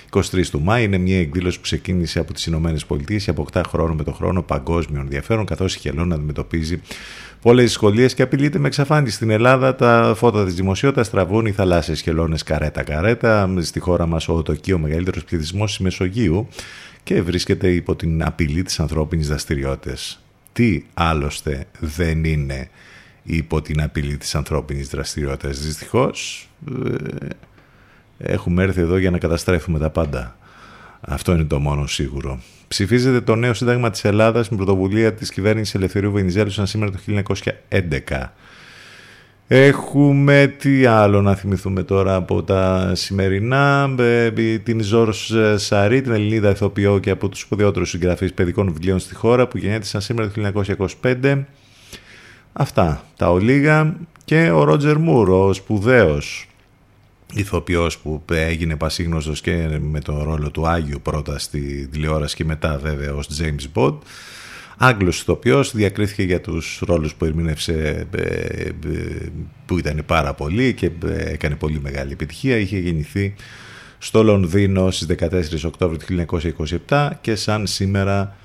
23 0.09 0.45
του 0.45 0.61
Μάη 0.61 0.84
είναι 0.84 0.97
μια 0.97 1.20
εκδήλωση 1.20 1.57
που 1.57 1.63
ξεκίνησε 1.63 2.20
από 2.20 2.34
τις 2.34 2.45
Ηνωμένες 2.45 2.86
Πολιτείες 2.86 3.24
και 3.24 3.30
αποκτά 3.30 3.63
χρόνο 3.63 3.93
με 3.93 4.03
το 4.03 4.11
χρόνο 4.11 4.41
παγκόσμιο 4.41 5.01
ενδιαφέρον 5.01 5.45
καθώς 5.45 5.76
η 5.76 5.80
χελώνα 5.80 6.15
αντιμετωπίζει 6.15 6.82
πολλές 7.41 7.65
δυσκολίες 7.65 8.13
και 8.13 8.21
απειλείται 8.21 8.59
με 8.59 8.67
εξαφάνιση. 8.67 9.15
Στην 9.15 9.29
Ελλάδα 9.29 9.75
τα 9.75 10.13
φώτα 10.17 10.45
της 10.45 10.53
δημοσιότητας 10.53 11.09
τραβούν 11.09 11.45
οι 11.45 11.51
θαλάσσιες 11.51 12.01
χελώνες 12.01 12.43
καρέτα-καρέτα. 12.43 13.53
Στη 13.59 13.79
χώρα 13.79 14.05
μας 14.05 14.29
ο 14.29 14.41
Τοκίο, 14.41 14.75
ο 14.75 14.79
μεγαλύτερος 14.79 15.23
πληθυσμός 15.23 15.69
της 15.69 15.79
Μεσογείου 15.79 16.47
και 17.03 17.21
βρίσκεται 17.21 17.71
υπό 17.71 17.95
την 17.95 18.23
απειλή 18.23 18.63
της 18.63 18.79
ανθρώπινης 18.79 19.27
δραστηριότητας. 19.27 20.21
Τι 20.53 20.83
άλλωστε 20.93 21.65
δεν 21.79 22.23
είναι 22.23 22.69
υπό 23.23 23.61
την 23.61 23.81
απειλή 23.81 24.17
της 24.17 24.35
ανθρώπινης 24.35 24.88
δραστηριότητας. 24.88 25.59
Δυστυχώς 25.59 26.49
ε, 26.85 26.95
έχουμε 28.17 28.63
έρθει 28.63 28.81
εδώ 28.81 28.97
για 28.97 29.11
να 29.11 29.17
καταστρέφουμε 29.17 29.79
τα 29.79 29.89
πάντα. 29.89 30.38
Αυτό 31.01 31.31
είναι 31.31 31.43
το 31.43 31.59
μόνο 31.59 31.88
σίγουρο. 31.88 32.39
Ψηφίζεται 32.68 33.22
το 33.22 33.36
νέο 33.36 33.53
Σύνταγμα 33.53 33.89
της 33.89 34.03
Ελλάδας 34.03 34.49
με 34.49 34.57
πρωτοβουλία 34.57 35.13
της 35.13 35.32
κυβέρνησης 35.32 35.76
Ελευθερίου 35.76 36.11
Βενιζέλου 36.11 36.49
σαν 36.49 36.68
σήμερα 36.68 36.91
το 36.91 36.97
1911. 37.07 38.34
Έχουμε 39.47 40.55
τι 40.59 40.86
άλλο 40.86 41.22
να 41.22 41.36
θυμηθούμε 41.36 41.84
τώρα 41.84 42.15
από 42.15 42.43
τα 42.43 42.91
σημερινά. 42.95 43.89
Την 44.63 44.82
Ζόρς 44.82 45.34
Σαρή, 45.55 46.01
την 46.01 46.11
Ελληνίδα 46.11 46.49
ηθοποιό 46.49 46.99
και 46.99 47.09
από 47.09 47.30
τους 47.30 47.39
σπουδαιότερους 47.39 47.89
συγγραφείς 47.89 48.34
παιδικών 48.34 48.72
βιβλίων 48.74 48.99
στη 48.99 49.15
χώρα 49.15 49.47
που 49.47 49.57
γεννιέται 49.57 49.99
σήμερα 49.99 50.30
το 50.30 50.51
1925. 51.01 51.43
Αυτά 52.53 53.03
τα 53.18 53.32
ολίγα 53.32 53.95
και 54.26 54.51
ο 54.51 54.63
Ρότζερ 54.63 54.97
Μουρ, 54.97 55.30
ο 55.30 55.53
σπουδαίος 55.53 56.47
ηθοποιός 57.34 57.97
που 57.97 58.23
έγινε 58.28 58.75
πασίγνωστος 58.75 59.41
και 59.41 59.80
με 59.82 59.99
τον 59.99 60.23
ρόλο 60.23 60.51
του 60.51 60.67
Άγιου 60.67 60.99
πρώτα 61.01 61.39
στη 61.39 61.88
τηλεόραση 61.91 62.36
και 62.36 62.45
μετά 62.45 62.78
βέβαια 62.78 63.13
ως 63.13 63.28
James 63.39 63.65
Bond 63.73 63.97
Άγγλος 64.78 65.21
ηθοποιός, 65.21 65.75
διακρίθηκε 65.75 66.23
για 66.23 66.41
τους 66.41 66.82
ρόλους 66.86 67.15
που 67.15 67.25
ερμήνευσε 67.25 68.07
ε, 68.15 68.21
ε, 68.21 68.71
που 69.65 69.78
ήταν 69.78 70.03
πάρα 70.05 70.34
πολλοί 70.34 70.73
και 70.73 70.91
ε, 71.05 71.32
έκανε 71.32 71.55
πολύ 71.55 71.80
μεγάλη 71.80 72.11
επιτυχία. 72.11 72.57
Είχε 72.57 72.78
γεννηθεί 72.78 73.34
στο 73.97 74.23
Λονδίνο 74.23 74.91
στις 74.91 75.17
14 75.19 75.41
Οκτώβρη 75.65 75.97
του 75.97 76.25
1927 76.88 77.09
και 77.21 77.36
σαν 77.36 77.67
σήμερα 77.67 78.36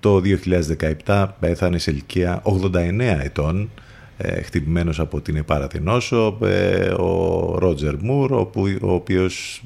το 0.00 0.22
2017 1.04 1.26
πέθανε 1.40 1.78
σε 1.78 1.90
ηλικία 1.90 2.42
89 2.44 2.72
ετών 3.00 3.70
χτυπημένος 4.44 5.00
από 5.00 5.20
την 5.20 5.36
επάρατη 5.36 5.80
νόσο 5.80 6.38
ο 6.98 7.58
Ρότζερ 7.58 7.94
Μουρ 8.00 8.32
ο 8.32 8.50
οποίος 8.80 9.62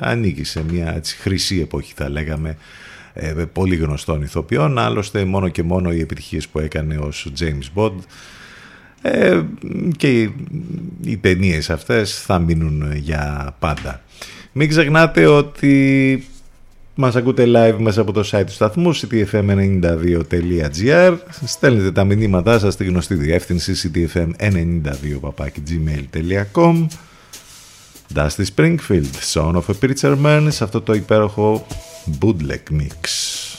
ανήκει 0.00 0.44
σε 0.44 0.64
μια 0.70 0.94
έτσι, 0.96 1.16
χρυσή 1.16 1.60
εποχή 1.60 1.92
θα 1.96 2.08
λέγαμε 2.08 2.56
ε, 3.14 3.44
πολύ 3.52 3.76
γνωστών 3.76 4.22
ηθοποιών, 4.22 4.78
άλλωστε 4.78 5.24
μόνο 5.24 5.48
και 5.48 5.62
μόνο 5.62 5.92
οι 5.92 6.00
επιτυχίες 6.00 6.48
που 6.48 6.58
έκανε 6.58 6.96
ως 6.96 7.32
James 7.40 7.78
Bond 7.78 7.98
ε, 9.02 9.40
και 9.96 10.20
οι, 10.20 10.34
οι 11.04 11.16
ταινίες 11.16 11.70
αυτές 11.70 12.22
θα 12.22 12.38
μείνουν 12.38 12.92
για 12.96 13.54
πάντα. 13.58 14.00
Μην 14.52 14.68
ξεχνάτε 14.68 15.26
ότι 15.26 16.26
μας 17.04 17.16
ακούτε 17.16 17.44
live 17.46 17.76
μέσα 17.78 18.00
από 18.00 18.12
το 18.12 18.28
site 18.32 18.44
του 18.46 18.52
σταθμού 18.52 18.96
ctfm92.gr 18.96 21.16
Στέλνετε 21.44 21.92
τα 21.92 22.04
μηνύματά 22.04 22.58
σας 22.58 22.74
στη 22.74 22.84
γνωστή 22.84 23.14
διεύθυνση 23.14 23.90
ctfm92.gmail.com 23.94 26.86
Dusty 28.14 28.44
Springfield, 28.56 29.14
Son 29.32 29.54
of 29.54 29.62
a 29.68 29.74
Preacher 29.82 30.16
Man 30.24 30.46
σε 30.48 30.64
αυτό 30.64 30.80
το 30.80 30.94
υπέροχο 30.94 31.66
bootleg 32.20 32.62
mix. 32.70 33.51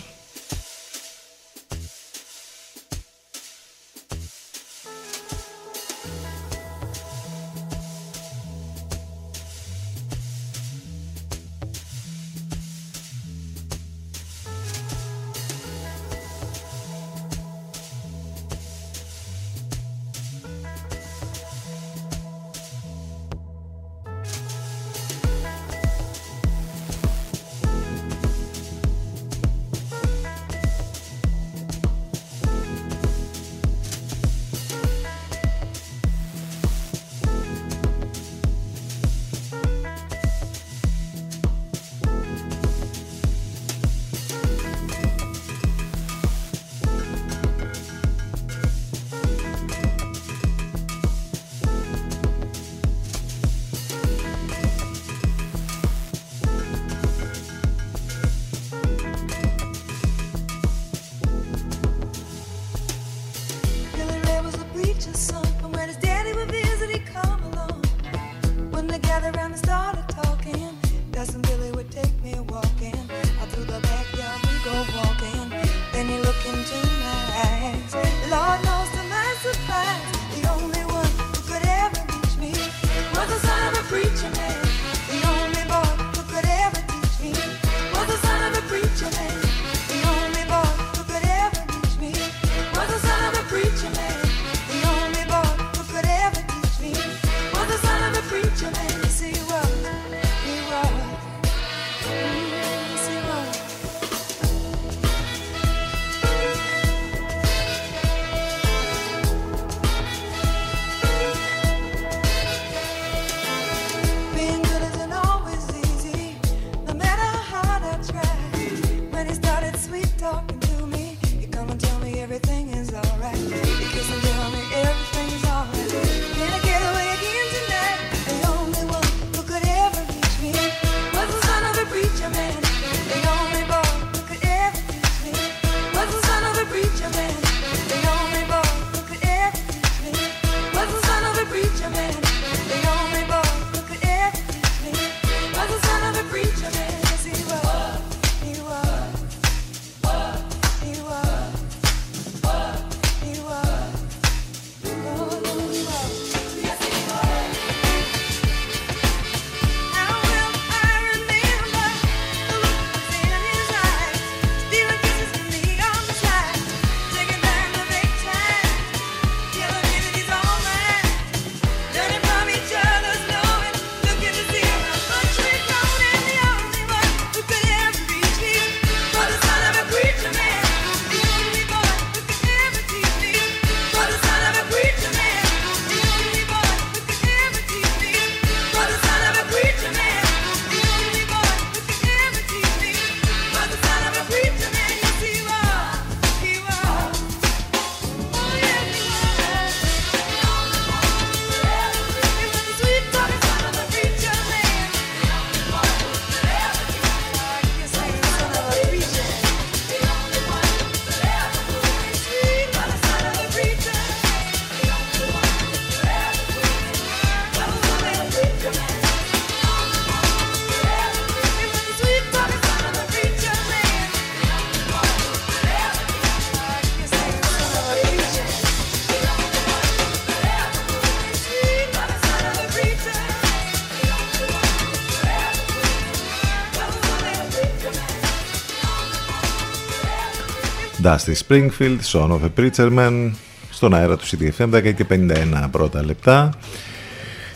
Dusty 241.13 241.35
Springfield, 241.47 241.99
Son 242.01 242.31
of 242.31 242.41
a 242.43 243.31
στον 243.69 243.93
αέρα 243.93 244.17
του 244.17 244.25
CDFM 244.25 244.73
10 244.73 244.93
και 244.93 245.05
51 245.09 245.67
πρώτα 245.71 246.05
λεπτά. 246.05 246.49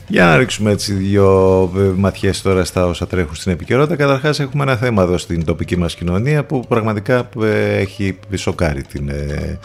Για 0.07 0.25
να 0.25 0.37
ρίξουμε 0.37 0.71
έτσι 0.71 0.93
δύο 0.93 1.61
ε, 1.77 1.79
ματιές 1.79 2.41
τώρα 2.41 2.63
στα 2.63 2.85
όσα 2.85 3.07
τρέχουν 3.07 3.35
στην 3.35 3.51
επικαιρότητα. 3.51 3.95
Καταρχάς 3.95 4.39
έχουμε 4.39 4.63
ένα 4.63 4.75
θέμα 4.75 5.03
εδώ 5.03 5.17
στην 5.17 5.45
τοπική 5.45 5.77
μας 5.77 5.95
κοινωνία 5.95 6.43
που 6.43 6.65
πραγματικά 6.67 7.29
ε, 7.41 7.77
έχει 7.77 8.19
σοκάρει 8.35 8.83
την, 8.83 9.09
ε, 9.09 9.59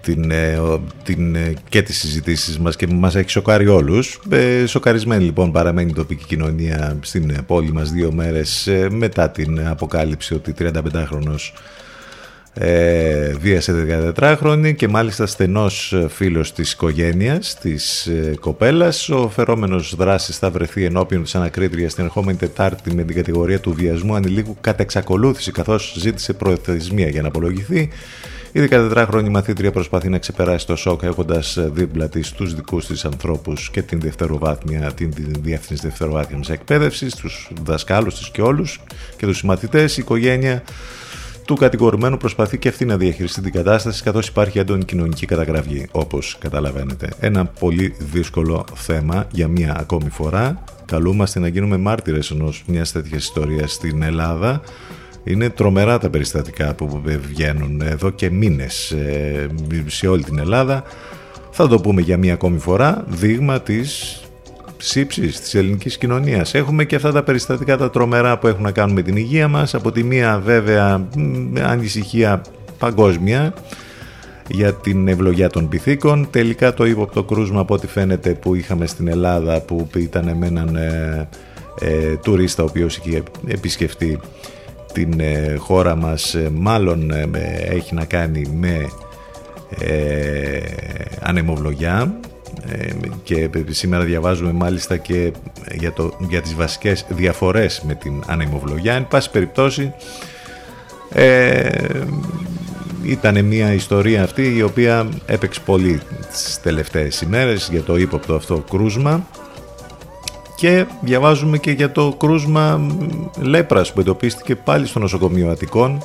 την, 0.00 0.32
την, 1.02 1.36
και 1.68 1.82
τις 1.82 1.98
συζητήσεις 1.98 2.58
μας 2.58 2.76
και 2.76 2.86
μας 2.86 3.14
έχει 3.14 3.30
σοκάρει 3.30 3.66
όλους. 3.66 4.20
Σοκαρισμένη 4.66 5.24
λοιπόν 5.24 5.52
παραμένει 5.52 5.90
η 5.90 5.94
τοπική 5.94 6.24
κοινωνία 6.24 6.98
στην 7.00 7.44
πόλη 7.46 7.72
μας 7.72 7.90
δύο 7.90 8.12
μέρες 8.12 8.68
μετά 8.90 9.30
την 9.30 9.68
αποκάλυψη 9.68 10.34
ότι 10.34 10.54
35χρονος 10.58 11.52
ε, 12.58 13.32
βίασε 13.40 14.12
14χρονη 14.16 14.74
και 14.76 14.88
μάλιστα 14.88 15.26
στενός 15.26 15.94
φίλος 16.08 16.52
της 16.52 16.72
οικογένειας 16.72 17.58
της 17.60 18.06
ε, 18.06 18.34
κοπέλας. 18.40 19.08
Ο 19.08 19.28
φερόμενος 19.28 19.94
δράσης 19.96 20.38
θα 20.38 20.50
βρεθεί 20.50 20.84
ενώπιον 20.84 21.22
της 21.22 21.34
ανακρίτριας 21.34 21.94
την 21.94 22.04
ερχόμενη 22.04 22.38
Τετάρτη 22.38 22.94
με 22.94 23.02
την 23.02 23.16
κατηγορία 23.16 23.60
του 23.60 23.72
βιασμού 23.72 24.14
ανηλίκου 24.14 24.56
κατά 24.60 24.82
εξακολούθηση 24.82 25.52
καθώς 25.52 25.94
ζήτησε 25.98 26.32
προεθεσμία 26.32 27.08
για 27.08 27.22
να 27.22 27.28
απολογηθεί. 27.28 27.88
Η 28.52 28.68
14χρονη 28.70 29.28
μαθήτρια 29.28 29.70
προσπαθεί 29.70 30.08
να 30.08 30.18
ξεπεράσει 30.18 30.66
το 30.66 30.76
σοκ 30.76 31.02
έχοντας 31.02 31.58
δίπλα 31.72 32.08
της 32.08 32.32
τους 32.32 32.54
δικούς 32.54 32.86
της 32.86 33.04
ανθρώπους 33.04 33.70
και 33.70 33.82
την 33.82 34.00
δευτεροβάθμια, 34.00 34.92
την, 34.92 35.14
την 35.14 35.32
διεύθυνση 35.40 35.86
δευτεροβάθμιας 35.86 36.48
εκπαίδευσης, 36.48 37.14
τους 37.14 37.50
δασκάλους 37.62 38.18
της 38.18 38.30
και 38.30 38.42
όλους 38.42 38.80
και 39.16 39.26
τους 39.26 39.38
συμμαθητές. 39.38 39.96
Η 39.96 40.00
οικογένεια 40.00 40.62
του 41.46 41.54
κατηγορουμένου 41.54 42.16
προσπαθεί 42.16 42.58
και 42.58 42.68
αυτή 42.68 42.84
να 42.84 42.96
διαχειριστεί 42.96 43.40
την 43.40 43.52
κατάσταση 43.52 44.02
καθώς 44.02 44.28
υπάρχει 44.28 44.58
έντονη 44.58 44.84
κοινωνική 44.84 45.26
καταγραφή, 45.26 45.88
όπως 45.90 46.36
καταλαβαίνετε. 46.40 47.08
Ένα 47.20 47.44
πολύ 47.44 47.94
δύσκολο 47.98 48.64
θέμα 48.74 49.26
για 49.30 49.48
μία 49.48 49.76
ακόμη 49.78 50.10
φορά. 50.10 50.64
Καλούμαστε 50.84 51.40
να 51.40 51.48
γίνουμε 51.48 51.76
μάρτυρες 51.76 52.30
ενός 52.30 52.64
μιας 52.66 52.92
τέτοιας 52.92 53.22
ιστορίας 53.22 53.72
στην 53.72 54.02
Ελλάδα. 54.02 54.60
Είναι 55.24 55.50
τρομερά 55.50 55.98
τα 55.98 56.10
περιστατικά 56.10 56.74
που 56.74 57.02
βγαίνουν 57.28 57.80
εδώ 57.80 58.10
και 58.10 58.30
μήνες 58.30 58.90
ε, 58.90 59.46
σε 59.86 60.08
όλη 60.08 60.24
την 60.24 60.38
Ελλάδα. 60.38 60.82
Θα 61.50 61.68
το 61.68 61.80
πούμε 61.80 62.00
για 62.00 62.16
μία 62.16 62.32
ακόμη 62.32 62.58
φορά, 62.58 63.04
δείγμα 63.08 63.60
της 63.60 64.20
ψήψης 64.76 65.40
της 65.40 65.54
ελληνικής 65.54 65.98
κοινωνίας. 65.98 66.54
Έχουμε 66.54 66.84
και 66.84 66.96
αυτά 66.96 67.12
τα 67.12 67.22
περιστατικά 67.22 67.76
τα 67.76 67.90
τρομερά 67.90 68.38
που 68.38 68.46
έχουν 68.46 68.62
να 68.62 68.70
κάνουν 68.70 68.94
με 68.94 69.02
την 69.02 69.16
υγεία 69.16 69.48
μας. 69.48 69.74
Από 69.74 69.92
τη 69.92 70.02
μία 70.02 70.38
βέβαια 70.44 71.08
ανησυχία 71.62 72.42
παγκόσμια 72.78 73.54
για 74.48 74.72
την 74.72 75.08
ευλογιά 75.08 75.50
των 75.50 75.68
πυθίκων. 75.68 76.28
Τελικά 76.30 76.74
το 76.74 76.86
ύποπτο 76.86 77.24
κρούσμα 77.24 77.60
από 77.60 77.74
ό,τι 77.74 77.86
φαίνεται 77.86 78.34
που 78.34 78.54
είχαμε 78.54 78.86
στην 78.86 79.08
Ελλάδα 79.08 79.60
που 79.60 79.88
ήταν 79.96 80.36
με 80.36 80.46
έναν 80.46 80.76
ε, 80.76 81.28
ε, 81.80 82.16
τουρίστα 82.16 82.62
ο 82.62 82.66
οποίος 82.66 82.96
είχε 82.96 83.22
επισκεφτεί 83.46 84.20
την 84.92 85.20
ε, 85.20 85.54
χώρα 85.58 85.94
μας 85.94 86.34
ε, 86.34 86.50
μάλλον 86.54 87.10
ε, 87.10 87.28
έχει 87.68 87.94
να 87.94 88.04
κάνει 88.04 88.50
με 88.54 88.88
ε, 89.80 90.60
ανεμοβλογιά 91.20 92.20
και 93.22 93.50
σήμερα 93.68 94.04
διαβάζουμε 94.04 94.52
μάλιστα 94.52 94.96
και 94.96 95.32
για, 95.72 95.92
το, 95.92 96.16
για 96.28 96.42
τις 96.42 96.54
βασικές 96.54 97.04
διαφορές 97.08 97.82
με 97.86 97.94
την 97.94 98.22
ανεμοβλογιά 98.26 98.94
εν 98.94 99.08
πάση 99.08 99.30
περιπτώσει 99.30 99.94
ε, 101.12 101.68
ήταν 103.04 103.44
μια 103.44 103.72
ιστορία 103.72 104.22
αυτή 104.22 104.56
η 104.56 104.62
οποία 104.62 105.08
έπαιξε 105.26 105.60
πολύ 105.64 106.00
τις 106.30 106.60
τελευταίες 106.62 107.20
ημέρες 107.20 107.68
για 107.70 107.82
το 107.82 107.96
ύποπτο 107.96 108.34
αυτό 108.34 108.64
κρούσμα 108.70 109.26
και 110.56 110.86
διαβάζουμε 111.00 111.58
και 111.58 111.70
για 111.70 111.92
το 111.92 112.14
κρούσμα 112.18 112.86
λέπρας 113.40 113.92
που 113.92 114.00
εντοπίστηκε 114.00 114.56
πάλι 114.56 114.86
στο 114.86 114.98
νοσοκομείο 114.98 115.50
Αττικών. 115.50 116.02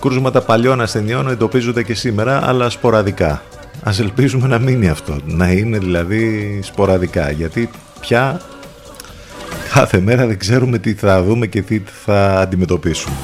Κρούσματα 0.00 0.42
παλιών 0.42 0.80
ασθενειών 0.80 1.28
εντοπίζονται 1.28 1.82
και 1.82 1.94
σήμερα, 1.94 2.48
αλλά 2.48 2.70
σποραδικά. 2.70 3.42
Ας 3.82 4.00
ελπίζουμε 4.00 4.48
να 4.48 4.58
μείνει 4.58 4.88
αυτό, 4.88 5.16
να 5.24 5.50
είναι 5.50 5.78
δηλαδή 5.78 6.60
σποραδικά, 6.62 7.30
γιατί 7.30 7.70
πια 8.00 8.40
κάθε 9.72 10.00
μέρα 10.00 10.26
δεν 10.26 10.38
ξέρουμε 10.38 10.78
τι 10.78 10.94
θα 10.94 11.22
δούμε 11.22 11.46
και 11.46 11.62
τι 11.62 11.82
θα 12.04 12.40
αντιμετωπίσουμε. 12.40 13.16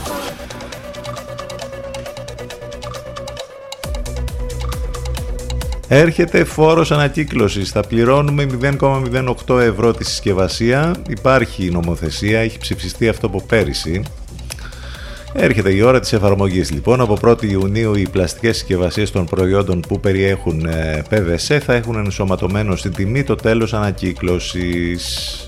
Έρχεται 5.89 6.45
φόρος 6.45 6.91
ανακύκλωσης, 6.91 7.71
θα 7.71 7.81
πληρώνουμε 7.81 8.47
0,08 8.63 9.59
ευρώ 9.61 9.93
τη 9.93 10.05
συσκευασία, 10.05 10.95
υπάρχει 11.09 11.71
νομοθεσία, 11.71 12.41
έχει 12.41 12.59
ψηφιστεί 12.59 13.09
αυτό 13.09 13.27
από 13.27 13.43
πέρυσι. 13.43 14.03
Έρχεται 15.37 15.72
η 15.72 15.80
ώρα 15.80 16.01
της 16.01 16.12
εφαρμογής 16.12 16.70
λοιπόν, 16.70 17.01
από 17.01 17.18
1η 17.22 17.43
Ιουνίου 17.43 17.95
οι 17.95 18.09
πλαστικές 18.09 18.57
συσκευασίες 18.57 19.11
των 19.11 19.24
προϊόντων 19.24 19.80
που 19.80 20.01
περιέχουν 20.01 20.66
PVC 21.11 21.59
θα 21.61 21.74
έχουν 21.74 21.97
ενσωματωμένο 21.97 22.76
στην 22.76 22.93
τιμή 22.93 23.22
το 23.24 23.35
τέλος 23.35 23.74
ανακύκλωσης. 23.74 25.39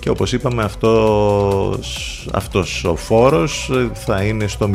Και 0.00 0.10
όπως 0.10 0.32
είπαμε 0.32 0.62
αυτός, 0.62 2.26
αυτός 2.32 2.84
ο 2.84 2.96
φόρος 2.96 3.70
θα 3.94 4.22
είναι 4.22 4.46
στο 4.46 4.70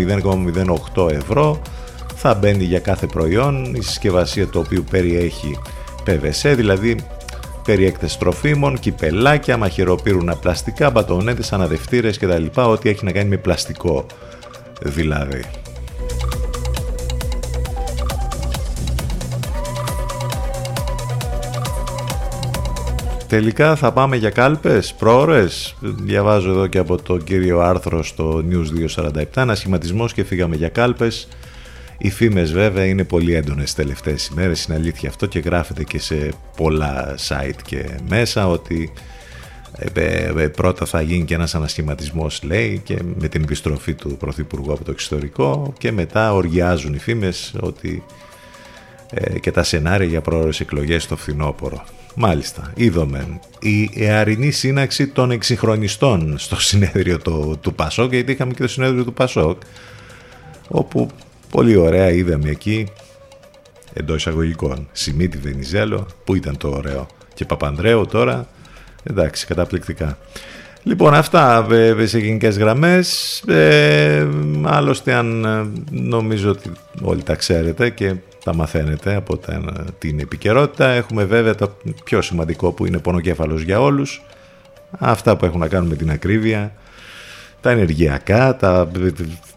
0,08 0.94 1.12
ευρώ 1.12 1.62
θα 2.16 2.34
μπαίνει 2.34 2.64
για 2.64 2.80
κάθε 2.80 3.08
προϊόν 3.08 3.76
η 3.76 3.82
συσκευασία 3.82 4.48
το 4.48 4.60
οποίο 4.60 4.84
περιέχει 4.90 5.60
PVC, 6.06 6.54
δηλαδή 6.56 6.96
περιέκτες 7.68 8.18
τροφίμων, 8.18 8.80
κυπελάκια, 8.80 9.58
μαχαιροπύρουνα 9.58 10.36
πλαστικά, 10.36 10.90
μπατονέτες, 10.90 11.54
αναδευτήρες 11.54 12.18
κτλ. 12.18 12.46
Ό,τι 12.54 12.90
έχει 12.90 13.06
να 13.06 13.12
κάνει 13.12 13.30
με 13.30 13.38
πλαστικό 13.38 14.06
δηλαδή. 14.82 15.44
Τελικά 23.28 23.76
θα 23.76 23.92
πάμε 23.92 24.16
για 24.16 24.30
κάλπες, 24.30 24.94
πρόορες. 24.94 25.76
Διαβάζω 25.80 26.50
εδώ 26.50 26.68
και 26.68 26.78
από 26.78 27.02
το 27.02 27.18
κύριο 27.18 27.60
άρθρο 27.60 28.04
στο 28.04 28.44
News 28.52 28.98
247 29.14 29.24
ένα 29.36 29.56
σχηματισμός 29.56 30.14
και 30.14 30.24
φύγαμε 30.24 30.56
για 30.56 30.70
κάλπες. 30.70 31.28
Οι 31.98 32.10
φήμες 32.10 32.52
βέβαια 32.52 32.86
είναι 32.86 33.04
πολύ 33.04 33.34
έντονες 33.34 33.64
τις 33.64 33.74
τελευταίες 33.74 34.28
ημέρες, 34.28 34.64
είναι 34.64 34.78
αλήθεια 34.78 35.10
αυτό 35.10 35.26
και 35.26 35.40
γράφεται 35.40 35.84
και 35.84 36.00
σε 36.00 36.30
πολλά 36.56 37.16
site 37.28 37.62
και 37.64 37.86
μέσα 38.10 38.48
ότι 38.48 38.92
ε, 39.78 39.86
ε, 39.94 40.34
ε, 40.38 40.48
πρώτα 40.48 40.86
θα 40.86 41.02
γίνει 41.02 41.26
και 41.26 41.34
ένας 41.34 41.56
ανασχηματισμός 41.56 42.44
λέει 42.44 42.82
και 42.84 42.98
με 43.20 43.28
την 43.28 43.44
επιστροφή 43.44 43.94
του 43.94 44.18
Πρωθυπουργού 44.18 44.72
από 44.74 44.84
το 44.84 44.92
εξωτερικό 44.92 45.74
και 45.78 45.92
μετά 45.92 46.34
οργιάζουν 46.34 46.94
οι 46.94 47.00
φήμες 47.00 47.56
ότι 47.60 48.04
και 49.40 49.52
τα 49.52 49.64
σενάρια 49.64 50.08
για 50.08 50.22
πρόορες 50.22 50.60
εκλογές 50.60 51.04
στο 51.04 51.16
φθινόπωρο. 51.16 51.84
Μάλιστα, 52.16 52.72
είδαμε 52.76 53.40
η 53.60 53.90
εαρινή 53.96 54.52
σύναξη 54.52 55.08
των 55.08 55.32
εξυγχρονιστών 55.32 56.38
στο 56.38 56.60
συνέδριο 56.62 57.18
του, 57.18 57.58
του 57.62 57.74
Πασόκ 57.74 58.14
γιατί 58.14 58.32
είχαμε 58.32 58.54
και 58.54 58.62
το 58.62 58.68
συνέδριο 58.68 59.04
του 59.04 59.14
Πασόκ 59.14 59.62
όπου 60.68 61.10
Πολύ 61.50 61.76
ωραία 61.76 62.12
είδαμε 62.12 62.50
εκεί 62.50 62.88
εντός 63.94 64.16
εισαγωγικών. 64.16 64.88
Σιμίτη 64.92 65.38
Βενιζέλο, 65.38 66.08
που 66.24 66.36
ήταν 66.36 66.58
το 66.58 66.70
ωραίο. 66.70 67.08
Και 67.34 67.46
Παπανδρέου 67.46 68.06
τώρα, 68.06 68.48
εντάξει, 69.04 69.46
καταπληκτικά. 69.46 70.18
Λοιπόν, 70.84 71.14
αυτά 71.14 71.68
σε 72.04 72.20
γενικές 72.20 72.58
γραμμές. 72.58 73.40
Ε, 73.48 74.28
άλλωστε, 74.64 75.14
αν 75.14 75.46
ε, 75.46 75.70
νομίζω 75.92 76.50
ότι 76.50 76.72
όλοι 77.02 77.24
τα 77.24 77.36
ξέρετε 77.36 77.90
και 77.90 78.16
τα 78.44 78.56
μαθαίνετε 78.56 79.16
από 79.16 79.40
την 79.98 80.20
επικαιρότητα, 80.20 80.88
έχουμε 80.88 81.24
βέβαια 81.24 81.56
το 81.56 81.78
πιο 82.04 82.22
σημαντικό 82.22 82.72
που 82.72 82.86
είναι 82.86 82.98
πονοκέφαλος 82.98 83.62
για 83.62 83.82
όλους. 83.82 84.22
Αυτά 85.00 85.38
που 85.38 85.46
έχουν 85.46 85.60
να 85.60 85.68
κάνουν 85.68 85.90
με 85.90 85.96
την 85.96 86.12
ακρίβεια, 86.12 86.74
τα 87.68 87.74
ενεργειακά, 87.74 88.56
τα, 88.56 88.92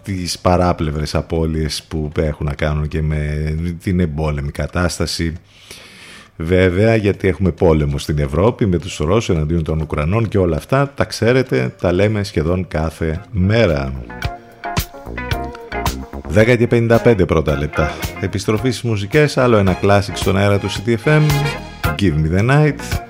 τις 0.02 0.38
παράπλευρες 0.38 1.14
απώλειες 1.14 1.82
που 1.88 2.10
έχουν 2.16 2.46
να 2.46 2.54
κάνουν 2.54 2.88
και 2.88 3.02
με 3.02 3.54
την 3.82 4.00
εμπόλεμη 4.00 4.50
κατάσταση. 4.50 5.32
Βέβαια, 6.36 6.96
γιατί 6.96 7.28
έχουμε 7.28 7.50
πόλεμο 7.50 7.98
στην 7.98 8.18
Ευρώπη 8.18 8.66
με 8.66 8.78
τους 8.78 8.96
Ρώσους 8.96 9.36
εναντίον 9.36 9.64
των 9.64 9.80
Ουκρανών 9.80 10.28
και 10.28 10.38
όλα 10.38 10.56
αυτά, 10.56 10.92
τα 10.94 11.04
ξέρετε, 11.04 11.74
τα 11.80 11.92
λέμε 11.92 12.22
σχεδόν 12.22 12.68
κάθε 12.68 13.20
μέρα. 13.30 13.92
10 16.34 16.56
και 16.56 16.68
55 16.70 17.26
πρώτα 17.26 17.58
λεπτά. 17.58 17.92
Επιστροφή 18.20 18.70
στις 18.70 18.82
μουσικές, 18.82 19.36
άλλο 19.36 19.56
ένα 19.56 19.78
classic 19.82 20.12
στον 20.14 20.36
αέρα 20.36 20.58
του 20.58 20.68
CTFM. 20.70 21.22
Give 21.98 22.14
me 22.14 22.38
the 22.38 22.50
night. 22.50 23.09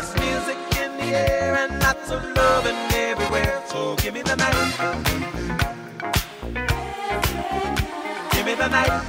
There's 0.00 0.14
music 0.14 0.56
in 0.80 0.96
the 0.96 1.06
air 1.06 1.56
and 1.56 1.82
lots 1.82 2.08
of 2.12 2.22
loving 2.36 2.76
everywhere. 2.92 3.60
So 3.66 3.96
give 3.96 4.14
me 4.14 4.22
the 4.22 4.36
night. 4.36 4.54
Give 8.30 8.46
me 8.46 8.54
the 8.54 8.68
night. 8.68 9.08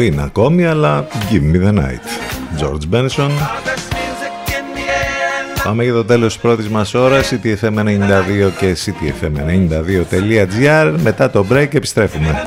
είναι 0.00 0.22
ακόμη, 0.22 0.66
αλλά 0.66 1.06
give 1.30 1.54
me 1.54 1.58
the 1.66 1.72
night. 1.78 2.02
George 2.60 2.94
Benson. 2.94 3.30
Πάμε 5.64 5.84
για 5.84 5.92
το 5.92 6.04
τέλος 6.04 6.32
της 6.32 6.42
πρώτης 6.42 6.68
μας 6.68 6.94
ώρας, 6.94 7.32
ctfm92 7.32 8.50
και 8.58 8.76
ctfm92.gr. 8.84 10.94
Μετά 11.02 11.30
το 11.30 11.46
break 11.50 11.74
επιστρέφουμε. 11.74 12.46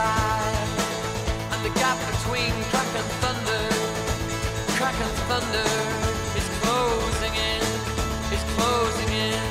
And 0.00 1.60
the 1.64 1.72
gap 1.78 1.98
between 2.12 2.52
crack 2.72 2.90
and 3.00 3.08
thunder 3.20 3.64
Crack 4.78 4.96
and 4.96 5.14
thunder 5.28 5.70
is 6.40 6.46
closing 6.64 7.34
in 7.36 7.62
Is 8.32 8.44
closing 8.56 9.10
in. 9.28 9.44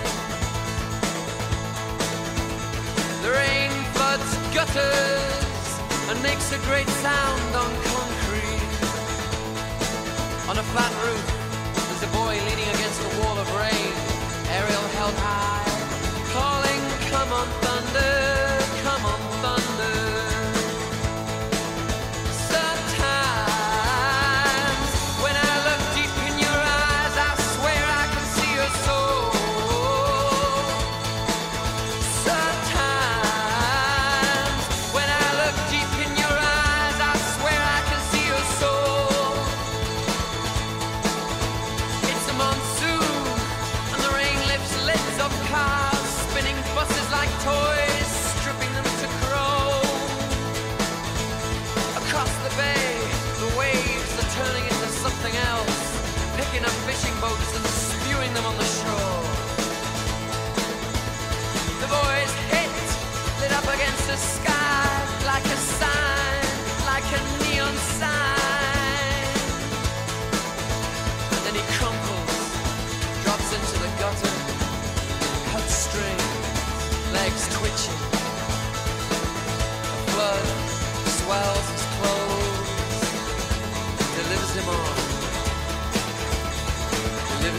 The 3.22 3.32
rain 3.32 3.72
floods 3.94 4.32
gutters 4.56 5.66
And 6.10 6.18
makes 6.24 6.52
a 6.52 6.60
great 6.66 6.90
sound 7.06 7.50
on 7.54 7.72
concrete. 7.94 8.74
On 10.50 10.58
a 10.58 10.66
flat 10.74 10.94
roof 11.06 11.26
There's 11.88 12.04
a 12.10 12.12
boy 12.18 12.34
leaning 12.48 12.70
against 12.74 13.00
a 13.06 13.12
wall 13.22 13.38
of 13.38 13.48
rain. 13.54 13.92
Aerial 14.58 14.88
held 14.98 15.16
high 15.22 15.70
Calling 16.34 16.82
come 17.14 17.34
on 17.34 17.69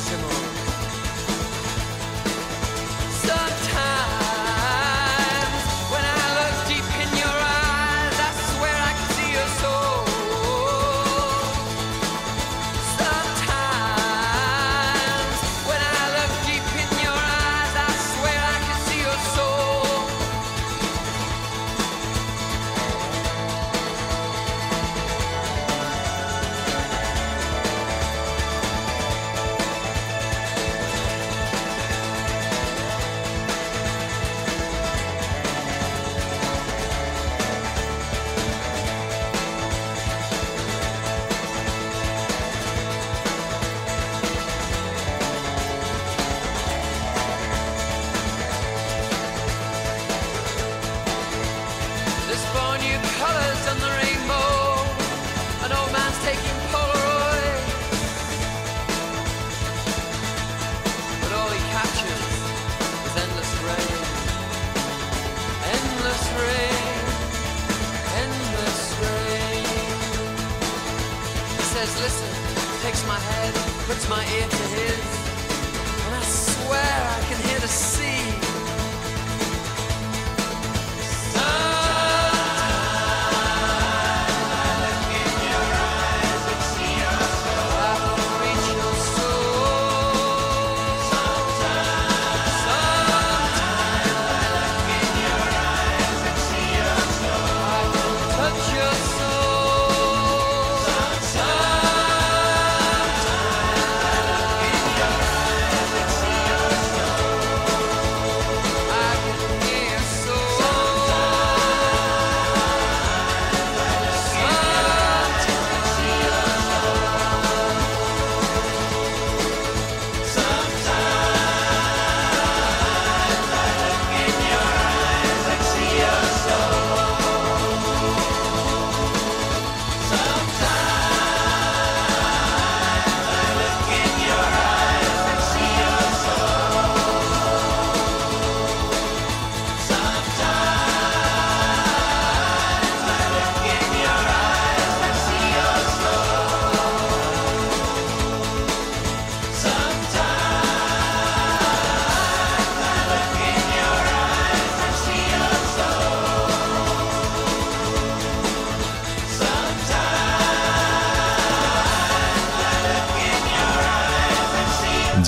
Bellissimo. 0.01 0.50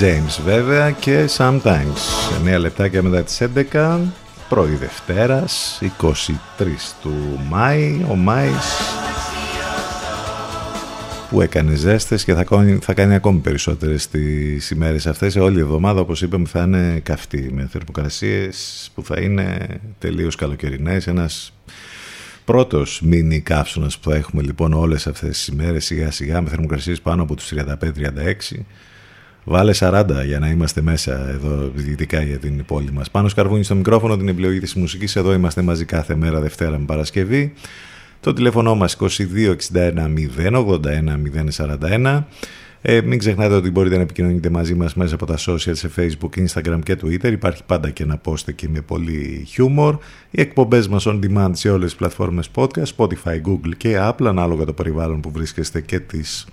James 0.02 0.42
βέβαια 0.44 0.90
και 0.90 1.28
Sometimes 1.36 2.00
9 2.54 2.58
λεπτάκια 2.58 3.02
μετά 3.02 3.22
τις 3.22 3.42
11 3.72 3.98
πρωί 4.48 4.74
Δευτέρας 4.74 5.80
23 6.00 6.12
του 7.02 7.40
Μάη 7.48 8.04
ο 8.10 8.14
Μάης 8.14 8.80
που 11.30 11.40
έκανε 11.40 11.74
ζέστες 11.74 12.24
και 12.24 12.34
θα 12.34 12.44
κάνει, 12.44 12.78
θα 12.82 12.94
κάνει 12.94 13.14
ακόμη 13.14 13.38
περισσότερες 13.38 14.08
τις 14.08 14.70
ημέρες 14.70 15.06
αυτές 15.06 15.36
όλη 15.36 15.58
η 15.58 15.60
εβδομάδα. 15.60 16.00
Όπως 16.00 16.22
είπαμε 16.22 16.46
θα 16.46 16.62
είναι 16.62 17.00
καυτή 17.02 17.50
με 17.52 17.68
θερμοκρασίες 17.72 18.90
που 18.94 19.04
θα 19.04 19.20
είναι 19.20 19.66
τελείως 19.98 20.36
καλοκαιρινές. 20.36 21.06
Ένας 21.06 21.52
πρώτος 22.44 23.00
μίνι 23.00 23.40
καύσωνας 23.40 23.98
που 23.98 24.10
θα 24.10 24.16
έχουμε 24.16 24.42
λοιπόν 24.42 24.72
όλες 24.72 25.06
αυτές 25.06 25.30
τις 25.30 25.46
ημέρες 25.46 25.84
σιγά 25.84 26.10
σιγά 26.10 26.40
με 26.40 26.48
θερμοκρασίες 26.48 27.00
πάνω 27.00 27.22
από 27.22 27.34
τους 27.34 27.52
35-36 27.52 28.64
Βάλε 29.44 29.72
40 29.78 30.04
για 30.26 30.38
να 30.38 30.48
είμαστε 30.48 30.80
μέσα 30.80 31.28
εδώ, 31.28 31.72
ειδικά 31.76 32.22
για 32.22 32.38
την 32.38 32.64
πόλη 32.64 32.92
μας. 32.92 33.10
Πάνω 33.10 33.28
σκαρβούνι 33.28 33.64
στο 33.64 33.74
μικρόφωνο, 33.74 34.16
την 34.16 34.28
επιλογή 34.28 34.58
της 34.58 34.74
μουσικής. 34.74 35.16
Εδώ 35.16 35.32
είμαστε 35.32 35.62
μαζί 35.62 35.84
κάθε 35.84 36.14
μέρα, 36.14 36.40
Δευτέρα 36.40 36.78
με 36.78 36.84
Παρασκευή. 36.84 37.52
Το 38.20 38.32
τηλέφωνο 38.32 38.74
μας 38.74 38.96
2261 38.96 40.08
081 40.36 41.16
041. 41.22 42.24
Ε, 42.84 43.00
μην 43.00 43.18
ξεχνάτε 43.18 43.54
ότι 43.54 43.70
μπορείτε 43.70 43.96
να 43.96 44.02
επικοινωνείτε 44.02 44.50
μαζί 44.50 44.74
μας 44.74 44.94
μέσα 44.94 45.14
από 45.14 45.26
τα 45.26 45.38
social 45.38 45.72
σε 45.72 45.90
Facebook, 45.96 46.46
Instagram 46.46 46.78
και 46.82 46.96
Twitter. 47.02 47.32
Υπάρχει 47.32 47.62
πάντα 47.66 47.90
και 47.90 48.02
ένα 48.02 48.20
post 48.24 48.48
εκεί 48.48 48.68
με 48.68 48.80
πολύ 48.80 49.44
χιούμορ. 49.48 49.98
Οι 50.30 50.40
εκπομπές 50.40 50.88
μας 50.88 51.06
on 51.06 51.20
demand 51.24 51.50
σε 51.52 51.70
όλες 51.70 51.88
τις 51.88 51.98
πλατφόρμες 51.98 52.50
podcast, 52.54 52.96
Spotify, 52.96 53.40
Google 53.46 53.72
και 53.76 53.96
Apple, 54.00 54.26
ανάλογα 54.26 54.64
το 54.64 54.72
περιβάλλον 54.72 55.20
που 55.20 55.30
βρίσκεστε 55.30 55.80
και 55.80 56.00
τις 56.00 56.46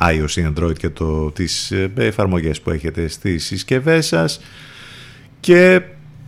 iOS 0.00 0.30
ή 0.36 0.52
Android 0.54 0.78
και 0.78 0.88
το, 0.88 1.30
τις 1.30 1.70
ε, 1.70 1.92
εφαρμογές 1.96 2.60
που 2.60 2.70
έχετε 2.70 3.08
στις 3.08 3.44
συσκευές 3.44 4.06
σας. 4.06 4.40
Και 5.40 5.82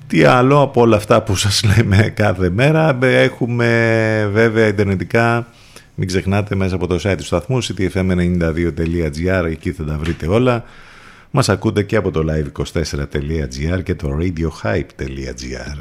τι 0.07 0.25
άλλο 0.25 0.61
από 0.61 0.81
όλα 0.81 0.97
αυτά 0.97 1.23
που 1.23 1.37
σας 1.37 1.64
λέμε 1.77 2.12
κάθε 2.16 2.51
μέρα 2.51 2.99
έχουμε 3.01 4.31
βέβαια 4.33 4.66
ιντερνετικά 4.66 5.47
μην 6.01 6.09
ξεχνάτε 6.09 6.55
μέσα 6.55 6.75
από 6.75 6.87
το 6.87 6.99
site 7.03 7.14
του 7.16 7.25
σταθμού 7.25 7.64
ctfm92.gr 7.64 9.45
εκεί 9.45 9.73
θα 9.73 9.85
τα 9.85 9.99
βρείτε 9.99 10.27
όλα. 10.27 10.64
Μας 11.31 11.49
ακούτε 11.49 11.83
και 11.83 11.97
από 11.97 12.11
το 12.11 12.25
live24.gr 12.29 13.83
και 13.83 13.95
το 13.95 14.19
radiohype.gr 14.21 15.79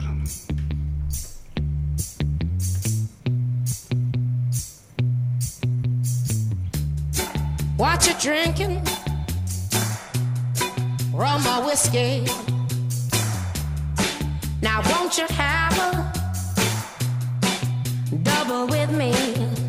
What 7.78 8.08
you 8.08 8.14
drinking? 8.20 8.82
Rum 11.14 11.46
or 11.46 11.64
whiskey? 11.64 12.26
Now 14.64 14.82
won't 14.90 15.16
you 15.20 15.28
have 15.30 15.78
a 15.78 16.12
double 18.24 18.66
with 18.66 18.90
me? 18.92 19.67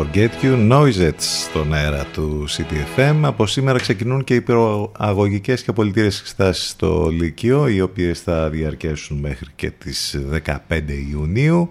Forget 0.00 0.42
You, 0.42 0.70
Noisets 0.72 1.20
στον 1.48 1.74
αέρα 1.74 2.04
του 2.04 2.44
CTFM. 2.48 3.16
Από 3.22 3.46
σήμερα 3.46 3.78
ξεκινούν 3.78 4.24
και 4.24 4.34
οι 4.34 4.40
προαγωγικές 4.40 5.62
και 5.62 5.72
πολιτήρες 5.72 6.20
εξετάσεις 6.20 6.68
στο 6.68 7.08
Λύκειο, 7.08 7.68
οι 7.68 7.80
οποίες 7.80 8.20
θα 8.20 8.50
διαρκέσουν 8.50 9.18
μέχρι 9.18 9.46
και 9.56 9.70
τις 9.70 10.18
15 10.44 10.56
Ιουνίου. 11.10 11.68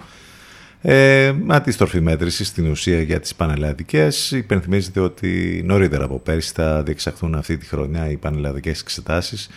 Ε, 0.82 1.34
αντίστροφη 1.48 2.02
μέτρησης 2.02 2.48
στην 2.48 2.70
ουσία 2.70 3.02
για 3.02 3.20
τις 3.20 3.36
πανελλαδικές. 3.36 4.32
Υπενθυμίζεται 4.32 5.00
ότι 5.00 5.62
νωρίτερα 5.66 6.04
από 6.04 6.20
πέρσι 6.20 6.52
θα 6.56 6.84
διεξαχθούν 6.84 7.36
αυτή 7.36 7.58
τη 7.58 7.66
χρονιά 7.66 8.10
οι 8.10 8.18
πανελλαδικές 8.18 8.82
εξετάσεις 8.82 9.50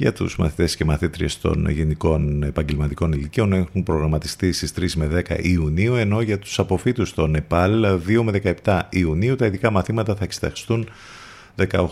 για 0.00 0.12
τους 0.12 0.36
μαθητές 0.36 0.76
και 0.76 0.84
μαθήτριες 0.84 1.40
των 1.40 1.68
γενικών 1.68 2.42
επαγγελματικών 2.42 3.12
ηλικίων 3.12 3.52
έχουν 3.52 3.82
προγραμματιστεί 3.82 4.52
στις 4.52 4.72
3 4.78 4.86
με 4.94 5.24
10 5.28 5.38
Ιουνίου, 5.42 5.94
ενώ 5.94 6.20
για 6.20 6.38
τους 6.38 6.58
αποφύτους 6.58 7.08
στο 7.08 7.26
Νεπάλ 7.26 7.84
2 8.06 8.22
με 8.22 8.54
17 8.64 8.80
Ιουνίου 8.90 9.36
τα 9.36 9.46
ειδικά 9.46 9.70
μαθήματα 9.70 10.14
θα 10.14 10.24
εξεταστούν 10.24 10.88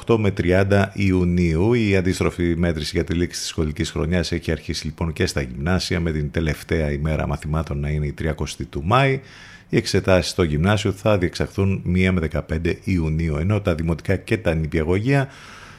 18 0.06 0.16
με 0.18 0.32
30 0.40 0.84
Ιουνίου. 0.92 1.74
Η 1.74 1.96
αντίστροφη 1.96 2.56
μέτρηση 2.56 2.90
για 2.94 3.04
τη 3.04 3.14
λήξη 3.14 3.40
της 3.40 3.48
σχολικής 3.48 3.90
χρονιάς 3.90 4.32
έχει 4.32 4.50
αρχίσει 4.50 4.86
λοιπόν 4.86 5.12
και 5.12 5.26
στα 5.26 5.40
γυμνάσια 5.40 6.00
με 6.00 6.10
την 6.10 6.30
τελευταία 6.30 6.92
ημέρα 6.92 7.26
μαθημάτων 7.26 7.80
να 7.80 7.88
είναι 7.88 8.06
η 8.06 8.14
30 8.18 8.32
του 8.70 8.82
Μάη. 8.84 9.20
Οι 9.68 9.76
εξετάσεις 9.76 10.30
στο 10.30 10.42
γυμνάσιο 10.42 10.92
θα 10.92 11.18
διεξαχθούν 11.18 11.82
1 11.86 12.10
με 12.12 12.28
15 12.48 12.74
Ιουνίου, 12.84 13.36
ενώ 13.36 13.60
τα 13.60 13.74
δημοτικά 13.74 14.16
και 14.16 14.36
τα 14.36 14.54
νηπιαγωγεία 14.54 15.28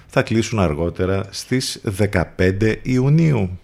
θα 0.10 0.22
κλείσουν 0.22 0.60
αργότερα 0.60 1.26
στις 1.30 1.82
15 2.38 2.76
Ιουνίου. 2.82 3.60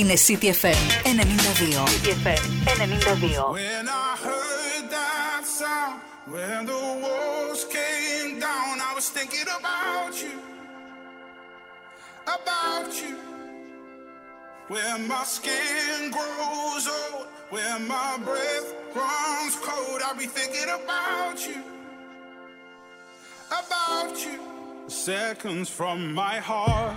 Είναι 0.00 0.14
CTFM 0.14 0.80
92. 1.04 1.84
CTFM 1.92 2.42
92. 2.78 3.52
When 3.52 3.88
I 3.88 4.16
heard 4.26 4.84
that 4.90 5.42
sound, 5.58 6.00
when 6.34 6.66
the 6.66 6.82
walls 7.02 7.62
came 7.76 8.30
down, 8.40 8.74
I 8.88 8.92
was 8.98 9.08
thinking 9.16 9.48
about 9.58 10.14
you, 10.22 10.36
about 12.38 12.90
you. 13.02 13.16
Where 14.72 14.98
my 15.12 15.24
skin 15.36 16.10
grows 16.16 16.84
old, 17.00 17.26
where 17.50 17.78
my 17.94 18.18
breath 18.28 18.68
runs 19.00 19.54
cold, 19.66 20.00
I'll 20.04 20.18
be 20.24 20.28
thinking 20.38 20.68
about 20.80 21.38
you, 21.48 21.60
about 23.60 24.14
you. 24.24 24.36
Seconds 24.88 25.68
from 25.78 26.12
my 26.12 26.36
heart, 26.50 26.96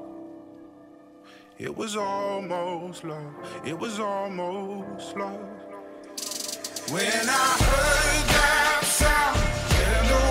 It 1.61 1.77
was 1.77 1.95
almost 1.95 3.03
love, 3.03 3.35
it 3.63 3.77
was 3.77 3.99
almost 3.99 5.15
love. 5.15 5.39
When 6.89 7.29
I 7.29 7.49
heard 7.61 8.25
that 8.33 8.81
sound, 8.83 10.30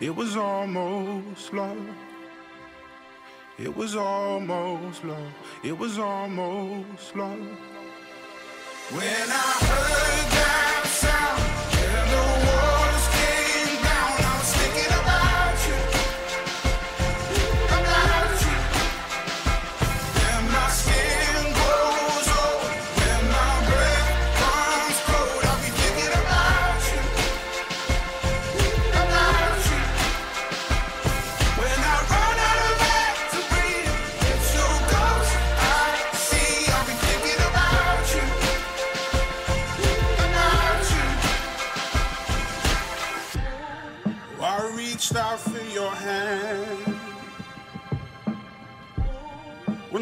it 0.00 0.14
was 0.14 0.36
almost 0.36 1.52
love. 1.52 1.88
It 3.58 3.74
was 3.74 3.96
almost 3.96 5.02
love, 5.04 5.32
it 5.64 5.78
was 5.78 5.98
almost 5.98 7.16
love. 7.16 7.38
When 8.90 9.02
I 9.02 9.50
heard 9.64 10.30
that 10.32 10.75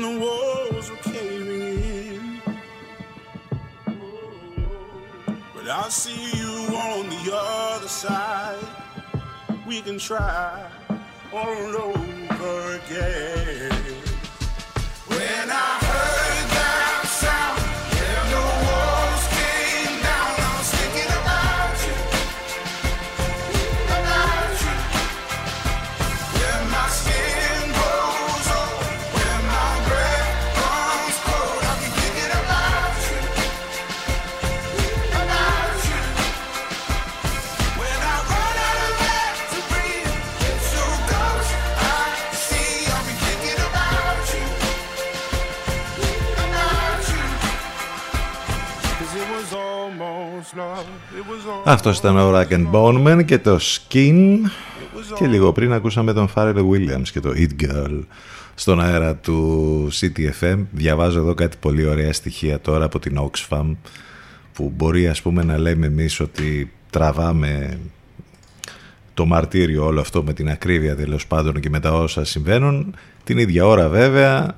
the 0.04 0.18
walls 0.18 0.90
were 0.90 0.96
caving 0.96 1.62
in. 1.62 2.42
But 5.54 5.66
I 5.66 5.88
see 5.88 6.38
you 6.38 6.54
on 6.76 7.08
the 7.08 7.30
other 7.34 7.88
side. 7.88 8.58
We 9.66 9.80
can 9.80 9.98
try 9.98 10.68
all 11.32 11.76
over 11.90 12.80
again. 12.80 13.72
When 15.08 15.46
I 15.64 15.70
heard 15.88 16.33
Αυτός 51.64 51.98
ήταν 51.98 52.18
ο 52.18 52.38
Rack 52.38 52.48
and 52.48 52.70
Bone 52.70 53.06
Man 53.06 53.24
και 53.24 53.38
το 53.38 53.58
Skin. 53.60 54.38
Και 55.18 55.26
λίγο 55.26 55.52
πριν 55.52 55.72
ακούσαμε 55.72 56.12
τον 56.12 56.28
Pharrell 56.34 56.68
Williams 56.70 57.08
και 57.12 57.20
το 57.20 57.32
It 57.36 57.64
Girl 57.64 58.00
στον 58.54 58.80
αέρα 58.80 59.14
του 59.14 59.88
CTFM. 59.92 60.58
Διαβάζω 60.70 61.18
εδώ 61.18 61.34
κάτι 61.34 61.56
πολύ 61.60 61.86
ωραία 61.86 62.12
στοιχεία 62.12 62.60
τώρα 62.60 62.84
από 62.84 62.98
την 62.98 63.18
Oxfam 63.18 63.74
που 64.52 64.72
μπορεί 64.76 65.08
ας 65.08 65.22
πούμε 65.22 65.42
να 65.42 65.58
λέμε 65.58 65.86
εμείς 65.86 66.20
ότι 66.20 66.72
τραβάμε 66.90 67.78
το 69.14 69.26
μαρτύριο 69.26 69.84
όλο 69.84 70.00
αυτό 70.00 70.22
με 70.22 70.32
την 70.32 70.48
ακρίβεια 70.48 70.96
τέλος 70.96 71.26
πάντων 71.26 71.60
και 71.60 71.70
με 71.70 71.80
τα 71.80 71.92
όσα 71.92 72.24
συμβαίνουν. 72.24 72.94
Την 73.24 73.38
ίδια 73.38 73.66
ώρα 73.66 73.88
βέβαια 73.88 74.54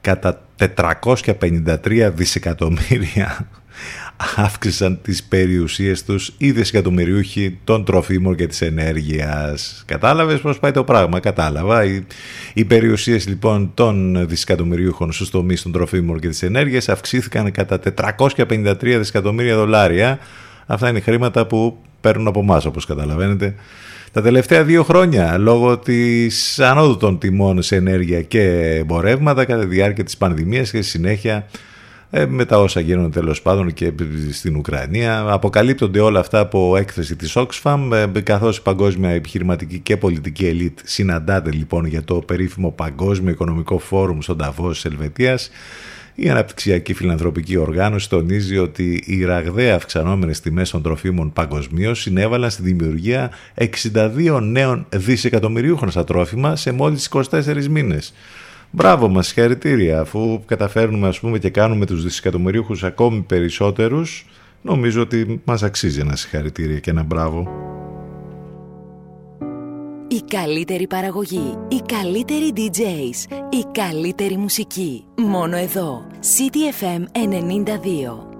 κατά 0.00 0.46
453 0.76 2.10
δισεκατομμύρια 2.14 3.48
αύξησαν 4.46 4.98
τις 5.02 5.22
περιουσίες 5.22 6.04
τους 6.04 6.34
οι 6.38 6.52
δισεκατομμυριούχοι 6.52 7.58
των 7.64 7.84
τροφίμων 7.84 8.36
και 8.36 8.46
της 8.46 8.60
ενέργειας. 8.60 9.82
Κατάλαβες 9.86 10.40
πώς 10.40 10.58
πάει 10.58 10.70
το 10.70 10.84
πράγμα, 10.84 11.20
κατάλαβα. 11.20 11.84
Οι, 11.84 12.04
οι 12.54 12.64
περιουσίες 12.64 13.28
λοιπόν 13.28 13.70
των 13.74 14.26
δισεκατομμυριούχων 14.28 15.12
στους 15.12 15.30
τομείς 15.30 15.62
των 15.62 15.72
τροφίμων 15.72 16.20
και 16.20 16.28
της 16.28 16.42
ενέργειας 16.42 16.88
αυξήθηκαν 16.88 17.50
κατά 17.50 17.80
453 18.16 18.74
δισεκατομμύρια 18.80 19.56
δολάρια. 19.56 20.18
Αυτά 20.66 20.88
είναι 20.88 21.00
χρήματα 21.00 21.46
που 21.46 21.78
παίρνουν 22.00 22.26
από 22.26 22.40
εμάς, 22.40 22.64
όπως 22.64 22.86
καταλαβαίνετε. 22.86 23.54
Τα 24.12 24.22
τελευταία 24.22 24.64
δύο 24.64 24.84
χρόνια, 24.84 25.38
λόγω 25.38 25.78
της 25.78 26.60
ανόδου 26.60 26.96
των 26.96 27.18
τιμών 27.18 27.62
σε 27.62 27.76
ενέργεια 27.76 28.22
και 28.22 28.42
εμπορεύματα 28.78 29.44
κατά 29.44 29.60
τη 29.60 29.66
διάρκεια 29.66 30.04
της 30.04 30.16
πανδημίας 30.16 30.70
και 30.70 30.82
στη 30.82 30.90
συνέχεια 30.90 31.46
ε, 32.16 32.26
με 32.26 32.44
τα 32.44 32.58
όσα 32.58 32.80
γίνονται 32.80 33.20
τέλος 33.20 33.42
πάντων 33.42 33.72
και 33.72 33.92
στην 34.32 34.56
Ουκρανία. 34.56 35.24
Αποκαλύπτονται 35.28 36.00
όλα 36.00 36.20
αυτά 36.20 36.38
από 36.38 36.76
έκθεση 36.76 37.16
της 37.16 37.36
Oxfam, 37.36 37.90
ε, 38.14 38.20
καθώς 38.20 38.56
η 38.56 38.62
παγκόσμια 38.62 39.10
επιχειρηματική 39.10 39.78
και 39.78 39.96
πολιτική 39.96 40.46
ελίτ 40.46 40.78
συναντάται 40.84 41.50
λοιπόν 41.50 41.84
για 41.84 42.04
το 42.04 42.14
περίφημο 42.14 42.70
Παγκόσμιο 42.70 43.30
Οικονομικό 43.30 43.78
Φόρουμ 43.78 44.20
στον 44.20 44.38
Ταβό 44.38 44.70
της 44.70 44.84
Ελβετίας 44.84 45.50
Η 46.14 46.30
Αναπτυξιακή 46.30 46.94
Φιλανθρωπική 46.94 47.56
Οργάνωση 47.56 48.08
τονίζει 48.08 48.58
ότι 48.58 49.02
οι 49.06 49.24
ραγδαία 49.24 49.74
αυξανόμενες 49.74 50.40
τιμές 50.40 50.70
των 50.70 50.82
τροφίμων 50.82 51.32
παγκοσμίως 51.32 52.00
συνέβαλαν 52.00 52.50
στη 52.50 52.62
δημιουργία 52.62 53.30
62 53.94 54.40
νέων 54.42 54.86
δισεκατομμυρίουχων 54.88 55.90
στα 55.90 56.04
τρόφιμα 56.04 56.56
σε 56.56 56.72
μόλις 56.72 57.08
24 57.12 57.66
μήνες. 57.70 58.12
Μπράβο 58.76 59.08
μας, 59.08 59.26
συγχαρητήρια, 59.26 60.00
αφού 60.00 60.40
καταφέρνουμε 60.46 61.08
ας 61.08 61.20
πούμε 61.20 61.38
και 61.38 61.50
κάνουμε 61.50 61.86
τους 61.86 62.02
δισεκατομμυρίουχους 62.02 62.84
ακόμη 62.84 63.20
περισσότερους, 63.20 64.26
νομίζω 64.62 65.00
ότι 65.00 65.40
μας 65.44 65.62
αξίζει 65.62 66.00
ένα 66.00 66.16
συγχαρητήρια 66.16 66.78
και 66.78 66.90
ένα 66.90 67.02
μπράβο. 67.02 67.48
Η 70.08 70.20
καλύτερη 70.30 70.86
παραγωγή, 70.86 71.54
οι 71.68 71.80
καλύτεροι 71.86 72.52
DJs, 72.56 73.32
η 73.50 73.64
καλύτερη 73.72 74.36
μουσική. 74.36 75.04
Μόνο 75.16 75.56
εδώ. 75.56 76.06
CTFM 76.20 77.02
92. 77.12 78.33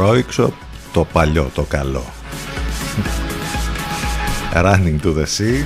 Ρόιξο 0.00 0.52
το 0.92 1.06
παλιό, 1.12 1.50
το 1.54 1.62
καλό. 1.62 2.04
Running 4.54 4.98
to 5.02 5.06
the 5.06 5.24
sea. 5.24 5.64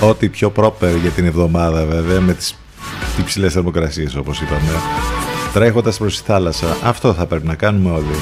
Ό,τι 0.00 0.28
πιο 0.28 0.52
proper 0.56 0.98
για 1.00 1.10
την 1.10 1.26
εβδομάδα 1.26 1.84
βέβαια 1.84 2.20
με 2.20 2.34
τις 2.34 2.58
υψηλές 3.18 3.52
θερμοκρασίες 3.52 4.16
όπως 4.16 4.40
είπαμε. 4.40 4.80
Τρέχοντας 5.52 5.98
προς 5.98 6.16
τη 6.16 6.22
θάλασσα. 6.26 6.76
Αυτό 6.82 7.14
θα 7.14 7.26
πρέπει 7.26 7.46
να 7.46 7.54
κάνουμε 7.54 7.90
όλοι. 7.90 8.16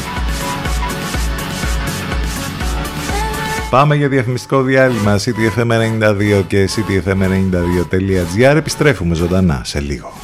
Πάμε 3.70 3.94
για 3.94 4.08
διαφημιστικό 4.08 4.62
διάλειμμα 4.62 5.18
ctfm92 5.18 6.42
και 6.46 6.68
ctfm92.gr 6.76 8.56
Επιστρέφουμε 8.56 9.14
ζωντανά 9.14 9.60
σε 9.64 9.80
λίγο. 9.80 10.23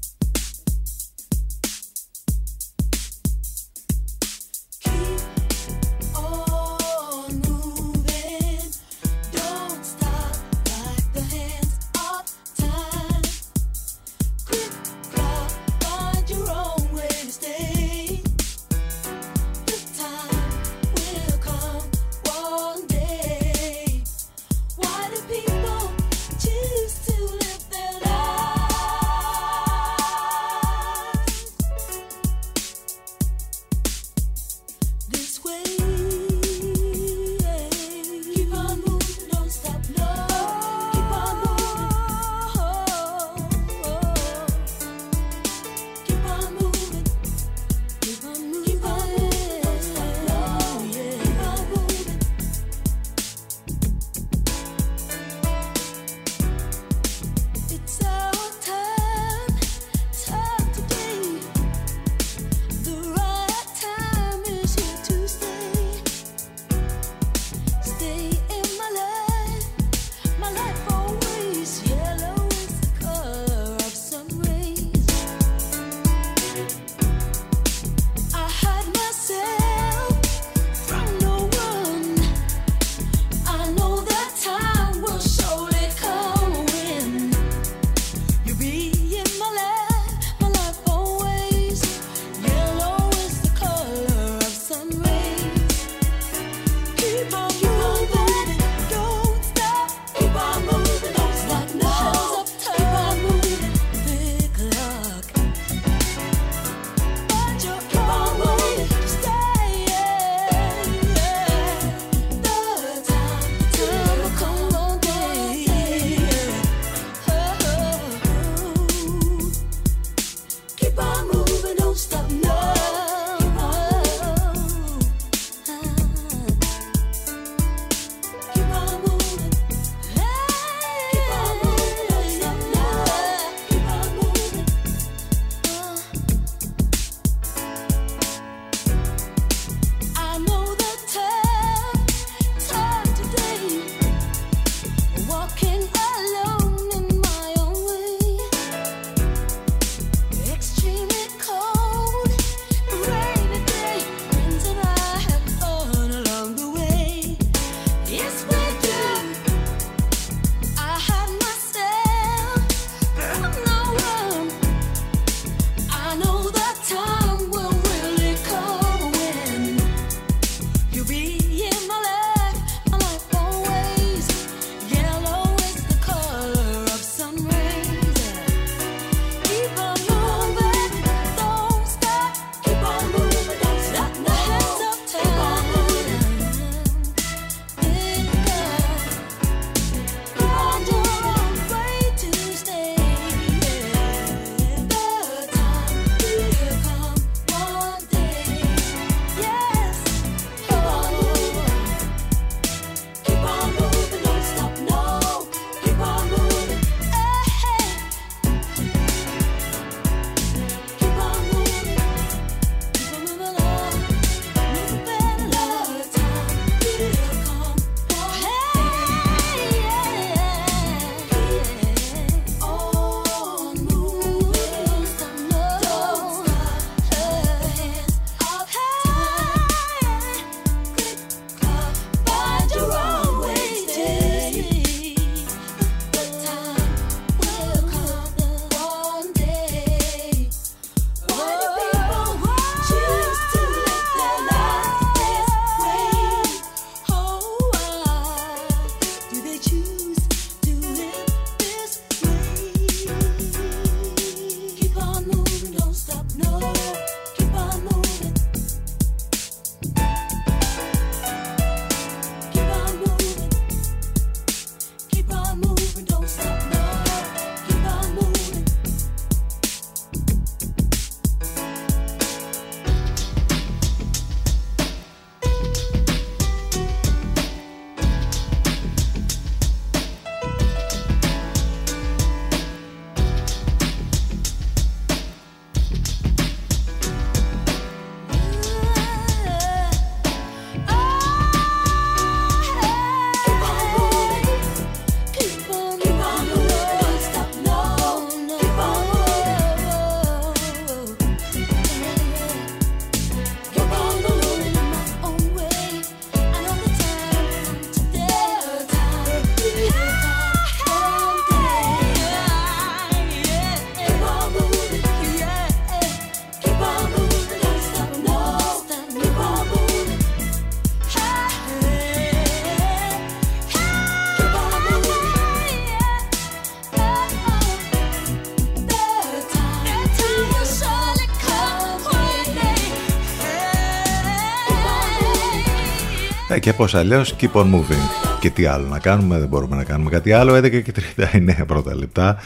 Και 336.61 336.73
πώς 336.73 336.95
αλλιώς 336.95 337.35
keep 337.39 337.51
on 337.51 337.63
moving. 337.63 338.37
Και 338.39 338.49
τι 338.49 338.65
άλλο 338.65 338.87
να 338.87 338.99
κάνουμε, 338.99 339.39
δεν 339.39 339.47
μπορούμε 339.47 339.75
να 339.75 339.83
κάνουμε 339.83 340.09
κάτι 340.09 340.31
άλλο. 340.31 340.55
11 340.55 340.81
και 340.81 340.93
39 341.15 341.65
πρώτα 341.67 341.95
λεπτά. 341.95 342.37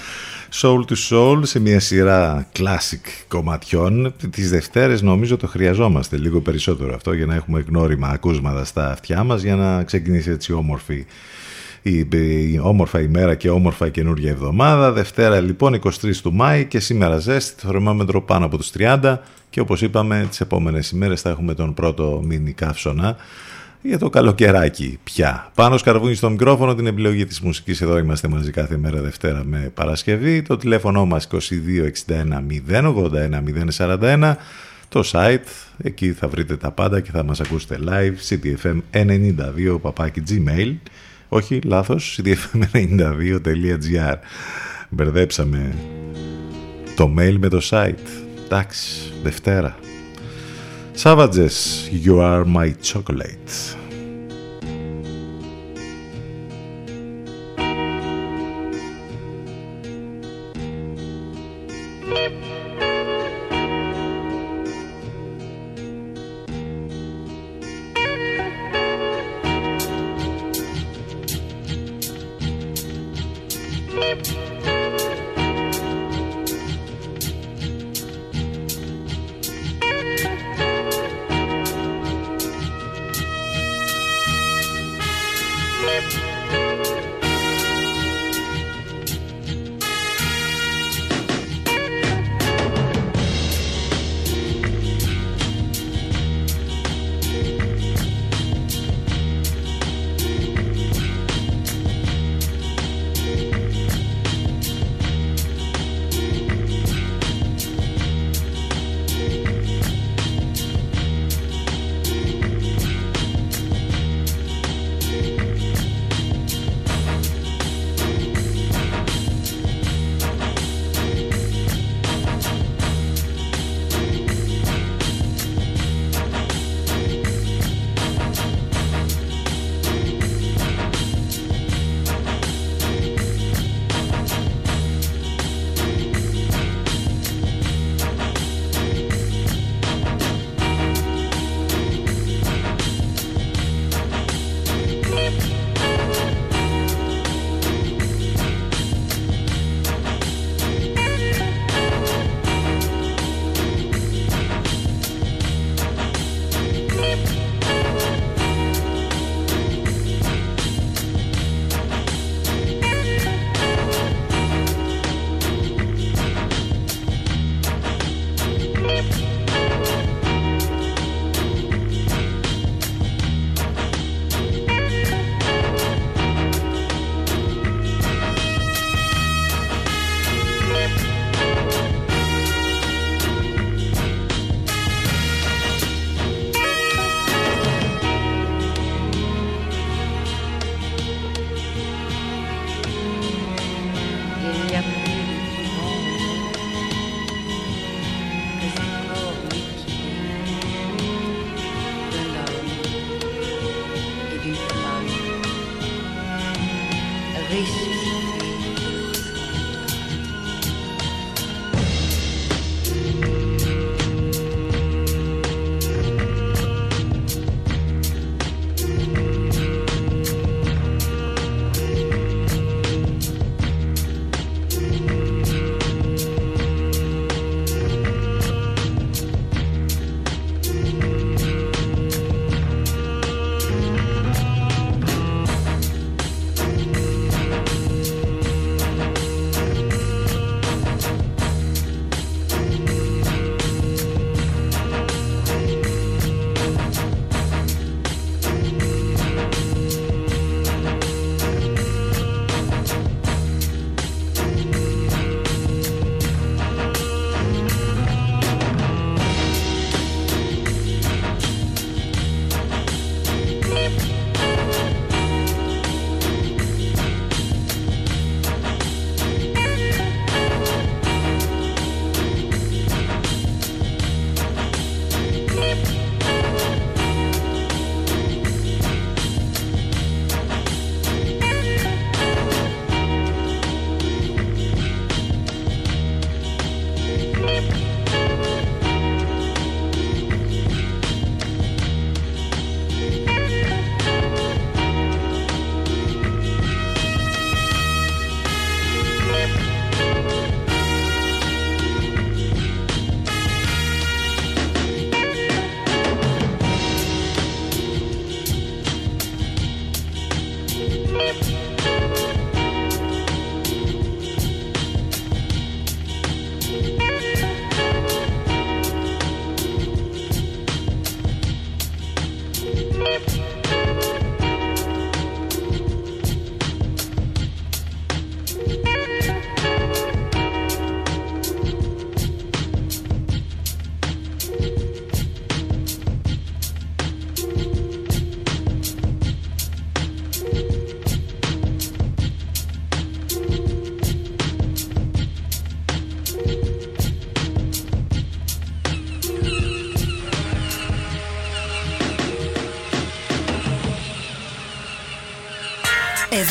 Soul 0.62 0.80
to 0.80 0.96
Soul 1.10 1.40
σε 1.42 1.60
μια 1.60 1.80
σειρά 1.80 2.48
classic 2.58 3.26
κομματιών. 3.28 4.14
Τις 4.32 4.50
Δευτέρες 4.50 5.02
νομίζω 5.02 5.38
το 5.38 5.48
χρειαζόμαστε 5.48 6.18
λίγο 6.18 6.40
περισσότερο 6.40 6.96
αυτό 6.96 7.14
για 7.14 7.26
να 7.26 7.36
έχουμε 7.36 7.66
γνώριμα 7.68 8.08
ακούσματα 8.08 8.66
στα 8.66 8.92
αυτιά 8.92 9.24
μας 9.24 9.42
για 9.42 9.56
να 9.56 9.84
ξεκινήσει 9.84 10.30
έτσι 10.32 10.54
όμορφη 10.54 11.06
η, 11.82 12.08
η 12.52 12.60
όμορφα 12.64 13.02
ημέρα 13.02 13.36
και 13.36 13.50
όμορφα 13.50 13.90
καινούργια 13.90 14.32
εβδομάδα. 14.32 14.92
Δευτέρα 14.92 15.40
λοιπόν 15.40 15.82
23 15.84 16.16
του 16.22 16.34
Μάη 16.34 16.66
και 16.66 16.80
σήμερα 16.80 17.18
ζέστη, 17.18 17.62
το 17.62 17.68
θερμόμετρο 17.68 18.22
πάνω 18.22 18.46
από 18.46 18.58
τους 18.58 18.72
30 18.78 19.18
και 19.50 19.60
όπως 19.60 19.82
είπαμε 19.82 20.26
τις 20.30 20.42
επόμενες 20.42 20.90
ημέρες 20.90 21.22
θα 21.22 21.30
έχουμε 21.30 21.54
τον 21.54 21.74
πρώτο 21.74 22.22
μίνι 22.26 22.52
καύσωνα 22.52 23.18
για 23.82 24.00
το 24.00 24.10
καλοκαιράκι 24.10 25.00
πια. 25.04 25.52
Πάνω 25.56 25.78
σκαρβούνι 25.78 26.16
στο 26.16 26.30
μικρόφωνο 26.30 26.76
την 26.76 26.88
επιλογή 26.88 27.26
της 27.26 27.40
μουσικής 27.40 27.82
εδώ 27.82 27.98
είμαστε 27.98 28.28
μαζί 28.28 28.52
κάθε 28.52 28.78
μέρα 28.78 29.02
Δευτέρα 29.02 29.44
με 29.44 29.72
Παρασκευή. 29.74 30.42
Το 30.42 30.58
τηλέφωνο 30.58 31.06
μας 31.06 31.28
2261 31.32 31.38
081 32.70 33.44
041 33.78 34.36
το 34.90 35.04
site, 35.12 35.40
εκεί 35.78 36.12
θα 36.12 36.28
βρείτε 36.28 36.58
τα 36.58 36.72
πάντα 36.72 37.00
και 37.00 37.12
θα 37.12 37.24
μας 37.24 37.40
ακούσετε 37.40 37.80
live, 37.88 38.14
ctfm92 38.30 39.78
παπάκι 39.82 40.24
gmail, 40.30 40.76
όχι 41.30 41.60
λάθος, 41.64 42.20
ctfm92.gr. 42.24 44.16
Μπερδέψαμε 44.90 45.76
το 46.96 47.14
mail 47.18 47.36
με 47.40 47.48
το 47.48 47.62
site. 47.70 47.94
Εντάξει, 48.46 49.14
Δευτέρα. 49.24 49.76
Savages, 50.96 51.90
you 51.90 52.20
are 52.20 52.46
my 52.46 52.72
chocolate. 52.82 53.76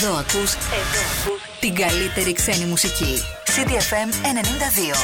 Εδώ 0.06 0.16
ακούς, 0.16 0.52
εδώ 0.54 1.00
ακούς 1.30 1.40
την 1.60 1.74
καλύτερη 1.74 2.32
ξένη 2.32 2.64
μουσική. 2.64 3.22
CDFM 3.44 4.10
92. 4.12 4.94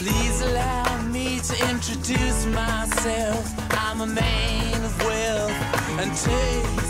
Please 0.00 0.38
allow 0.48 0.86
me 1.14 1.28
to 1.48 1.54
introduce 1.72 2.40
myself. 2.60 3.44
I'm 3.84 4.00
a 4.00 4.10
man 4.20 4.78
of 4.88 4.94
wealth 5.08 5.58
and 6.00 6.10
taste. 6.24 6.85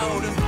loud 0.00 0.39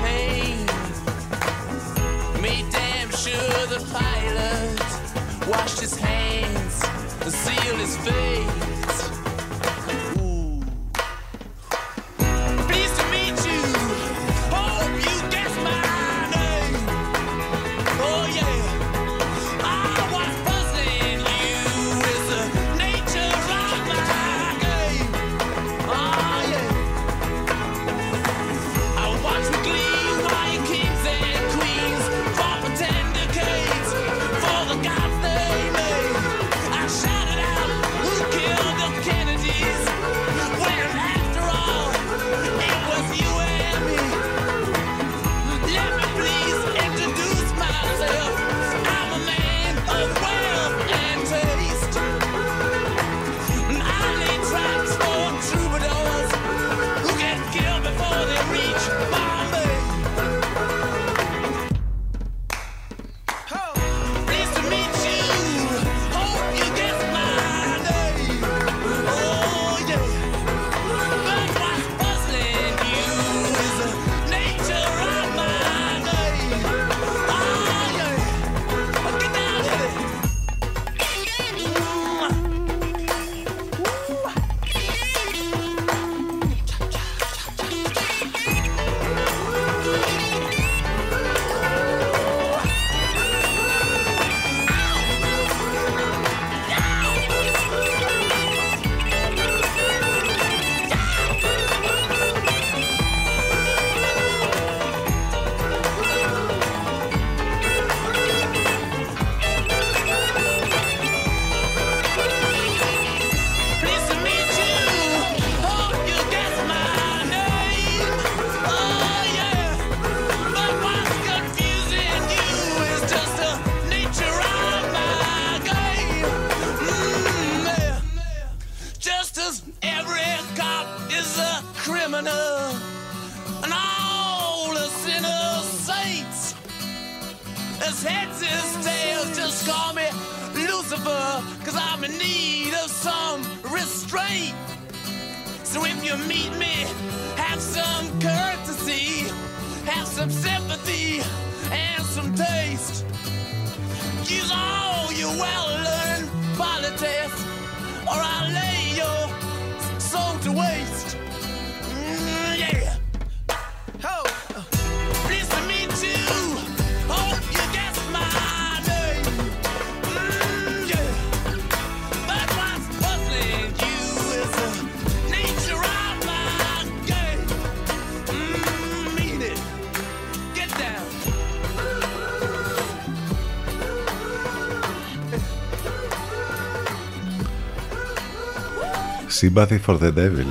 Sympathy 189.43 189.78
for 189.86 189.97
the 189.98 190.12
Devil. 190.12 190.51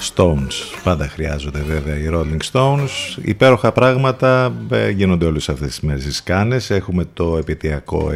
Stones. 0.00 0.80
Πάντα 0.84 1.08
χρειάζονται 1.08 1.60
βέβαια 1.60 1.98
οι 1.98 2.08
Rolling 2.12 2.52
Stones. 2.52 3.18
Υπέροχα 3.22 3.72
πράγματα 3.72 4.54
ε, 4.70 4.90
γίνονται 4.90 5.26
όλες 5.26 5.48
αυτές 5.48 5.68
τις 5.68 5.80
μέρες 5.80 6.02
στις 6.02 6.22
Κάνες. 6.22 6.70
Έχουμε 6.70 7.04
το 7.14 7.36
επαιτειακό 7.36 8.10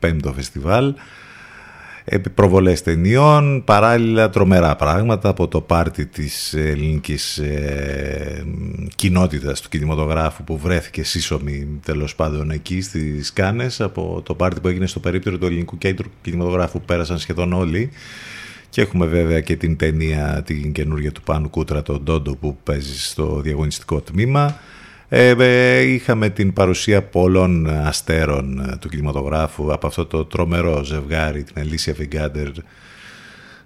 75ο 0.00 0.32
φεστιβάλ. 0.34 0.94
Επί- 2.14 2.30
Προβολές 2.34 2.82
ταινιών, 2.82 3.64
παράλληλα 3.64 4.30
τρομερά 4.30 4.76
πράγματα 4.76 5.28
από 5.28 5.48
το 5.48 5.60
πάρτι 5.60 6.06
της 6.06 6.54
ελληνικής 6.54 7.38
ε, 7.38 8.44
κοινότητας 8.94 9.60
του 9.60 9.68
κινηματογράφου 9.68 10.44
που 10.44 10.58
βρέθηκε 10.58 11.02
σύσσωμη 11.02 11.80
τέλος 11.84 12.14
πάντων 12.14 12.50
εκεί 12.50 12.80
στις 12.80 13.32
Κάνες 13.32 13.80
από 13.80 14.22
το 14.24 14.34
πάρτι 14.34 14.60
που 14.60 14.68
έγινε 14.68 14.86
στο 14.86 15.00
περίπτερο 15.00 15.38
του 15.38 15.46
ελληνικού 15.46 15.78
κέντρου 15.78 16.08
κινηματογράφου 16.22 16.78
που 16.78 16.84
πέρασαν 16.84 17.18
σχεδόν 17.18 17.52
όλοι 17.52 17.90
και 18.68 18.80
έχουμε 18.80 19.06
βέβαια 19.06 19.40
και 19.40 19.56
την 19.56 19.76
ταινία 19.76 20.42
την 20.46 20.72
καινούργια 20.72 21.12
του 21.12 21.22
Πάνου 21.22 21.50
Κούτρα, 21.50 21.82
τον 21.82 22.02
Ντόντο 22.02 22.36
που 22.36 22.56
παίζει 22.62 23.00
στο 23.00 23.40
διαγωνιστικό 23.40 24.00
τμήμα. 24.00 24.58
Ε, 25.14 25.34
ε, 25.38 25.80
είχαμε 25.80 26.28
την 26.28 26.52
παρουσία 26.52 27.02
πολλών 27.02 27.68
αστέρων 27.68 28.60
ε, 28.60 28.76
του 28.76 28.88
κινηματογράφου 28.88 29.72
από 29.72 29.86
αυτό 29.86 30.06
το 30.06 30.24
τρομερό 30.24 30.84
ζευγάρι, 30.84 31.42
την 31.42 31.54
Ελίσια 31.58 31.94
Φιγκάντερ 31.94 32.48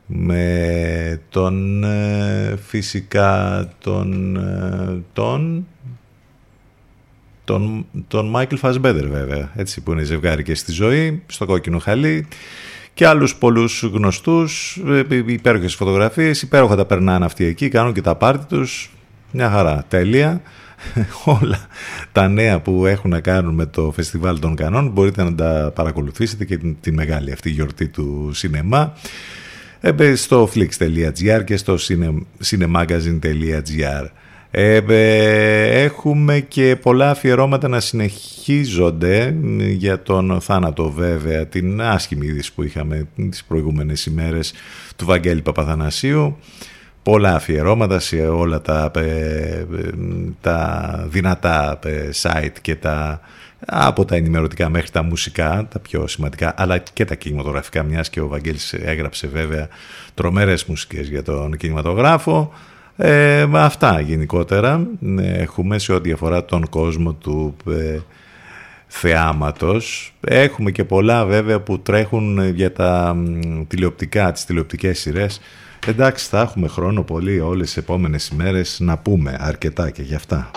με 0.06 1.20
τον 1.28 1.84
ε, 1.84 2.56
φυσικά 2.66 3.68
τον 3.78 4.36
ε, 4.36 5.02
τον 5.12 5.66
τον, 7.44 7.86
τον 8.08 8.28
Μάικλ 8.28 8.56
Φασμπέντερ 8.56 9.08
βέβαια, 9.08 9.52
έτσι 9.56 9.80
που 9.80 9.92
είναι 9.92 10.02
ζευγάρι 10.02 10.42
και 10.42 10.54
στη 10.54 10.72
ζωή, 10.72 11.22
στο 11.26 11.46
κόκκινο 11.46 11.78
χαλί 11.78 12.26
και 12.94 13.06
άλλους 13.06 13.36
πολλούς 13.36 13.82
γνωστούς, 13.82 14.82
ε, 14.86 15.02
υπέροχες 15.26 15.74
φωτογραφίες, 15.74 16.42
υπέροχα 16.42 16.76
τα 16.76 16.84
περνάνε 16.84 17.24
αυτοί 17.24 17.44
εκεί, 17.44 17.68
κάνουν 17.68 17.92
και 17.92 18.00
τα 18.00 18.14
πάρτι 18.14 18.46
τους, 18.46 18.90
μια 19.32 19.50
χαρά, 19.50 19.84
τέλεια. 19.88 20.42
όλα 21.40 21.66
τα 22.12 22.28
νέα 22.28 22.60
που 22.60 22.86
έχουν 22.86 23.10
να 23.10 23.20
κάνουν 23.20 23.54
με 23.54 23.66
το 23.66 23.92
Φεστιβάλ 23.94 24.38
των 24.38 24.54
Κανών 24.54 24.90
μπορείτε 24.90 25.22
να 25.22 25.34
τα 25.34 25.72
παρακολουθήσετε 25.74 26.44
και 26.44 26.58
τη 26.80 26.92
μεγάλη 26.92 27.32
αυτή 27.32 27.50
γιορτή 27.50 27.88
του 27.88 28.30
σινεμά. 28.34 28.94
Ε, 29.80 30.14
στο 30.14 30.48
flix.gr 30.54 31.44
και 31.44 31.56
στο 31.56 31.76
cinemagazine.gr 32.44 34.06
ε, 34.50 34.80
έχουμε 35.82 36.40
και 36.40 36.76
πολλά 36.82 37.10
αφιερώματα 37.10 37.68
να 37.68 37.80
συνεχίζονται 37.80 39.36
για 39.58 40.02
τον 40.02 40.40
θάνατο 40.40 40.90
βέβαια 40.90 41.46
την 41.46 41.80
άσχημη 41.80 42.26
είδηση 42.26 42.54
που 42.54 42.62
είχαμε 42.62 43.08
τις 43.30 43.44
προηγούμενες 43.44 44.06
ημέρες 44.06 44.52
του 44.96 45.04
Βαγγέλη 45.04 45.42
Παπαθανασίου 45.42 46.36
πολλά 47.06 47.34
αφιερώματα 47.34 47.98
σε 47.98 48.16
όλα 48.16 48.60
τα, 48.60 48.90
ε, 48.94 49.64
δυνατά 51.08 51.78
ε, 51.84 52.08
site 52.22 52.56
και 52.62 52.74
τα 52.74 53.20
από 53.66 54.04
τα 54.04 54.16
ενημερωτικά 54.16 54.68
μέχρι 54.68 54.90
τα 54.90 55.02
μουσικά, 55.02 55.66
τα 55.72 55.78
πιο 55.78 56.06
σημαντικά, 56.06 56.54
αλλά 56.56 56.78
και 56.78 57.04
τα 57.04 57.14
κινηματογραφικά, 57.14 57.82
μιας 57.82 58.10
και 58.10 58.20
ο 58.20 58.28
Βαγγέλης 58.28 58.72
έγραψε 58.72 59.26
βέβαια 59.26 59.68
τρομερές 60.14 60.64
μουσικές 60.64 61.08
για 61.08 61.22
τον 61.22 61.56
κινηματογράφο. 61.56 62.52
Ε, 62.96 63.46
αυτά 63.52 64.00
γενικότερα 64.00 64.86
ε, 65.18 65.42
έχουμε 65.42 65.78
σε 65.78 65.92
ό,τι 65.92 66.12
αφορά 66.12 66.44
τον 66.44 66.68
κόσμο 66.68 67.12
του 67.12 67.56
ε, 67.70 67.98
θεάματος. 68.86 70.14
Έχουμε 70.20 70.70
και 70.70 70.84
πολλά 70.84 71.24
βέβαια 71.24 71.60
που 71.60 71.78
τρέχουν 71.80 72.48
για 72.48 72.72
τα 72.72 73.14
μ, 73.14 73.62
τηλεοπτικά, 73.68 74.32
τις 74.32 74.44
τηλεοπτικές 74.44 74.98
σειρές, 74.98 75.40
Εντάξει, 75.86 76.28
θα 76.28 76.40
έχουμε 76.40 76.68
χρόνο 76.68 77.02
πολύ 77.02 77.40
όλες 77.40 77.66
τις 77.66 77.76
επόμενες 77.76 78.28
ημέρες 78.28 78.80
να 78.80 78.98
πούμε 78.98 79.36
αρκετά 79.40 79.90
και 79.90 80.02
γι' 80.02 80.14
αυτά. 80.14 80.50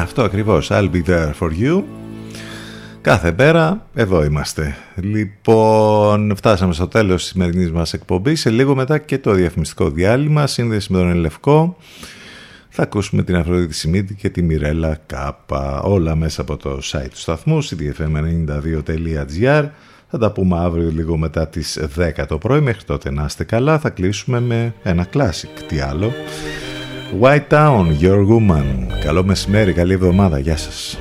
Αυτό 0.00 0.22
ακριβώς. 0.22 0.70
I'll 0.72 0.90
be 0.90 1.02
there 1.06 1.30
for 1.40 1.50
you. 1.60 1.82
Κάθε 3.00 3.34
μέρα 3.38 3.86
εδώ 3.94 4.24
είμαστε. 4.24 4.76
Λοιπόν, 4.96 6.36
φτάσαμε 6.36 6.72
στο 6.72 6.88
τέλος 6.88 7.22
της 7.22 7.30
σημερινής 7.30 7.70
μας 7.70 7.92
εκπομπής. 7.92 8.40
Σε 8.40 8.50
λίγο 8.50 8.74
μετά 8.74 8.98
και 8.98 9.18
το 9.18 9.32
διαφημιστικό 9.32 9.90
διάλειμμα, 9.90 10.46
σύνδεση 10.46 10.92
με 10.92 10.98
τον 10.98 11.10
Ελευκό. 11.10 11.76
Θα 12.68 12.82
ακούσουμε 12.82 13.22
την 13.22 13.36
Αφροδίτη 13.36 13.74
Σιμίτη 13.74 14.14
και 14.14 14.28
τη 14.28 14.42
Μιρέλα 14.42 14.98
Κάπα. 15.06 15.80
Όλα 15.80 16.14
μέσα 16.14 16.40
από 16.40 16.56
το 16.56 16.80
site 16.82 17.08
του 17.10 17.18
σταθμού, 17.18 17.64
cdfm92.gr. 17.64 19.68
Θα 20.10 20.18
τα 20.18 20.32
πούμε 20.32 20.58
αύριο 20.58 20.90
λίγο 20.90 21.16
μετά 21.16 21.48
τις 21.48 21.78
10 21.98 22.24
το 22.28 22.38
πρωί. 22.38 22.60
Μέχρι 22.60 22.84
τότε 22.84 23.10
να 23.10 23.24
είστε 23.24 23.44
καλά. 23.44 23.78
Θα 23.78 23.90
κλείσουμε 23.90 24.40
με 24.40 24.74
ένα 24.82 25.06
classic. 25.12 25.62
Τι 25.68 25.80
άλλο; 25.80 26.12
White 27.12 27.48
Town, 27.48 27.96
Your 28.00 28.26
Woman. 28.28 28.86
Καλό 29.04 29.24
μεσημέρι, 29.24 29.72
καλή 29.72 29.92
εβδομάδα. 29.92 30.38
Γεια 30.38 30.56
σας. 30.56 30.98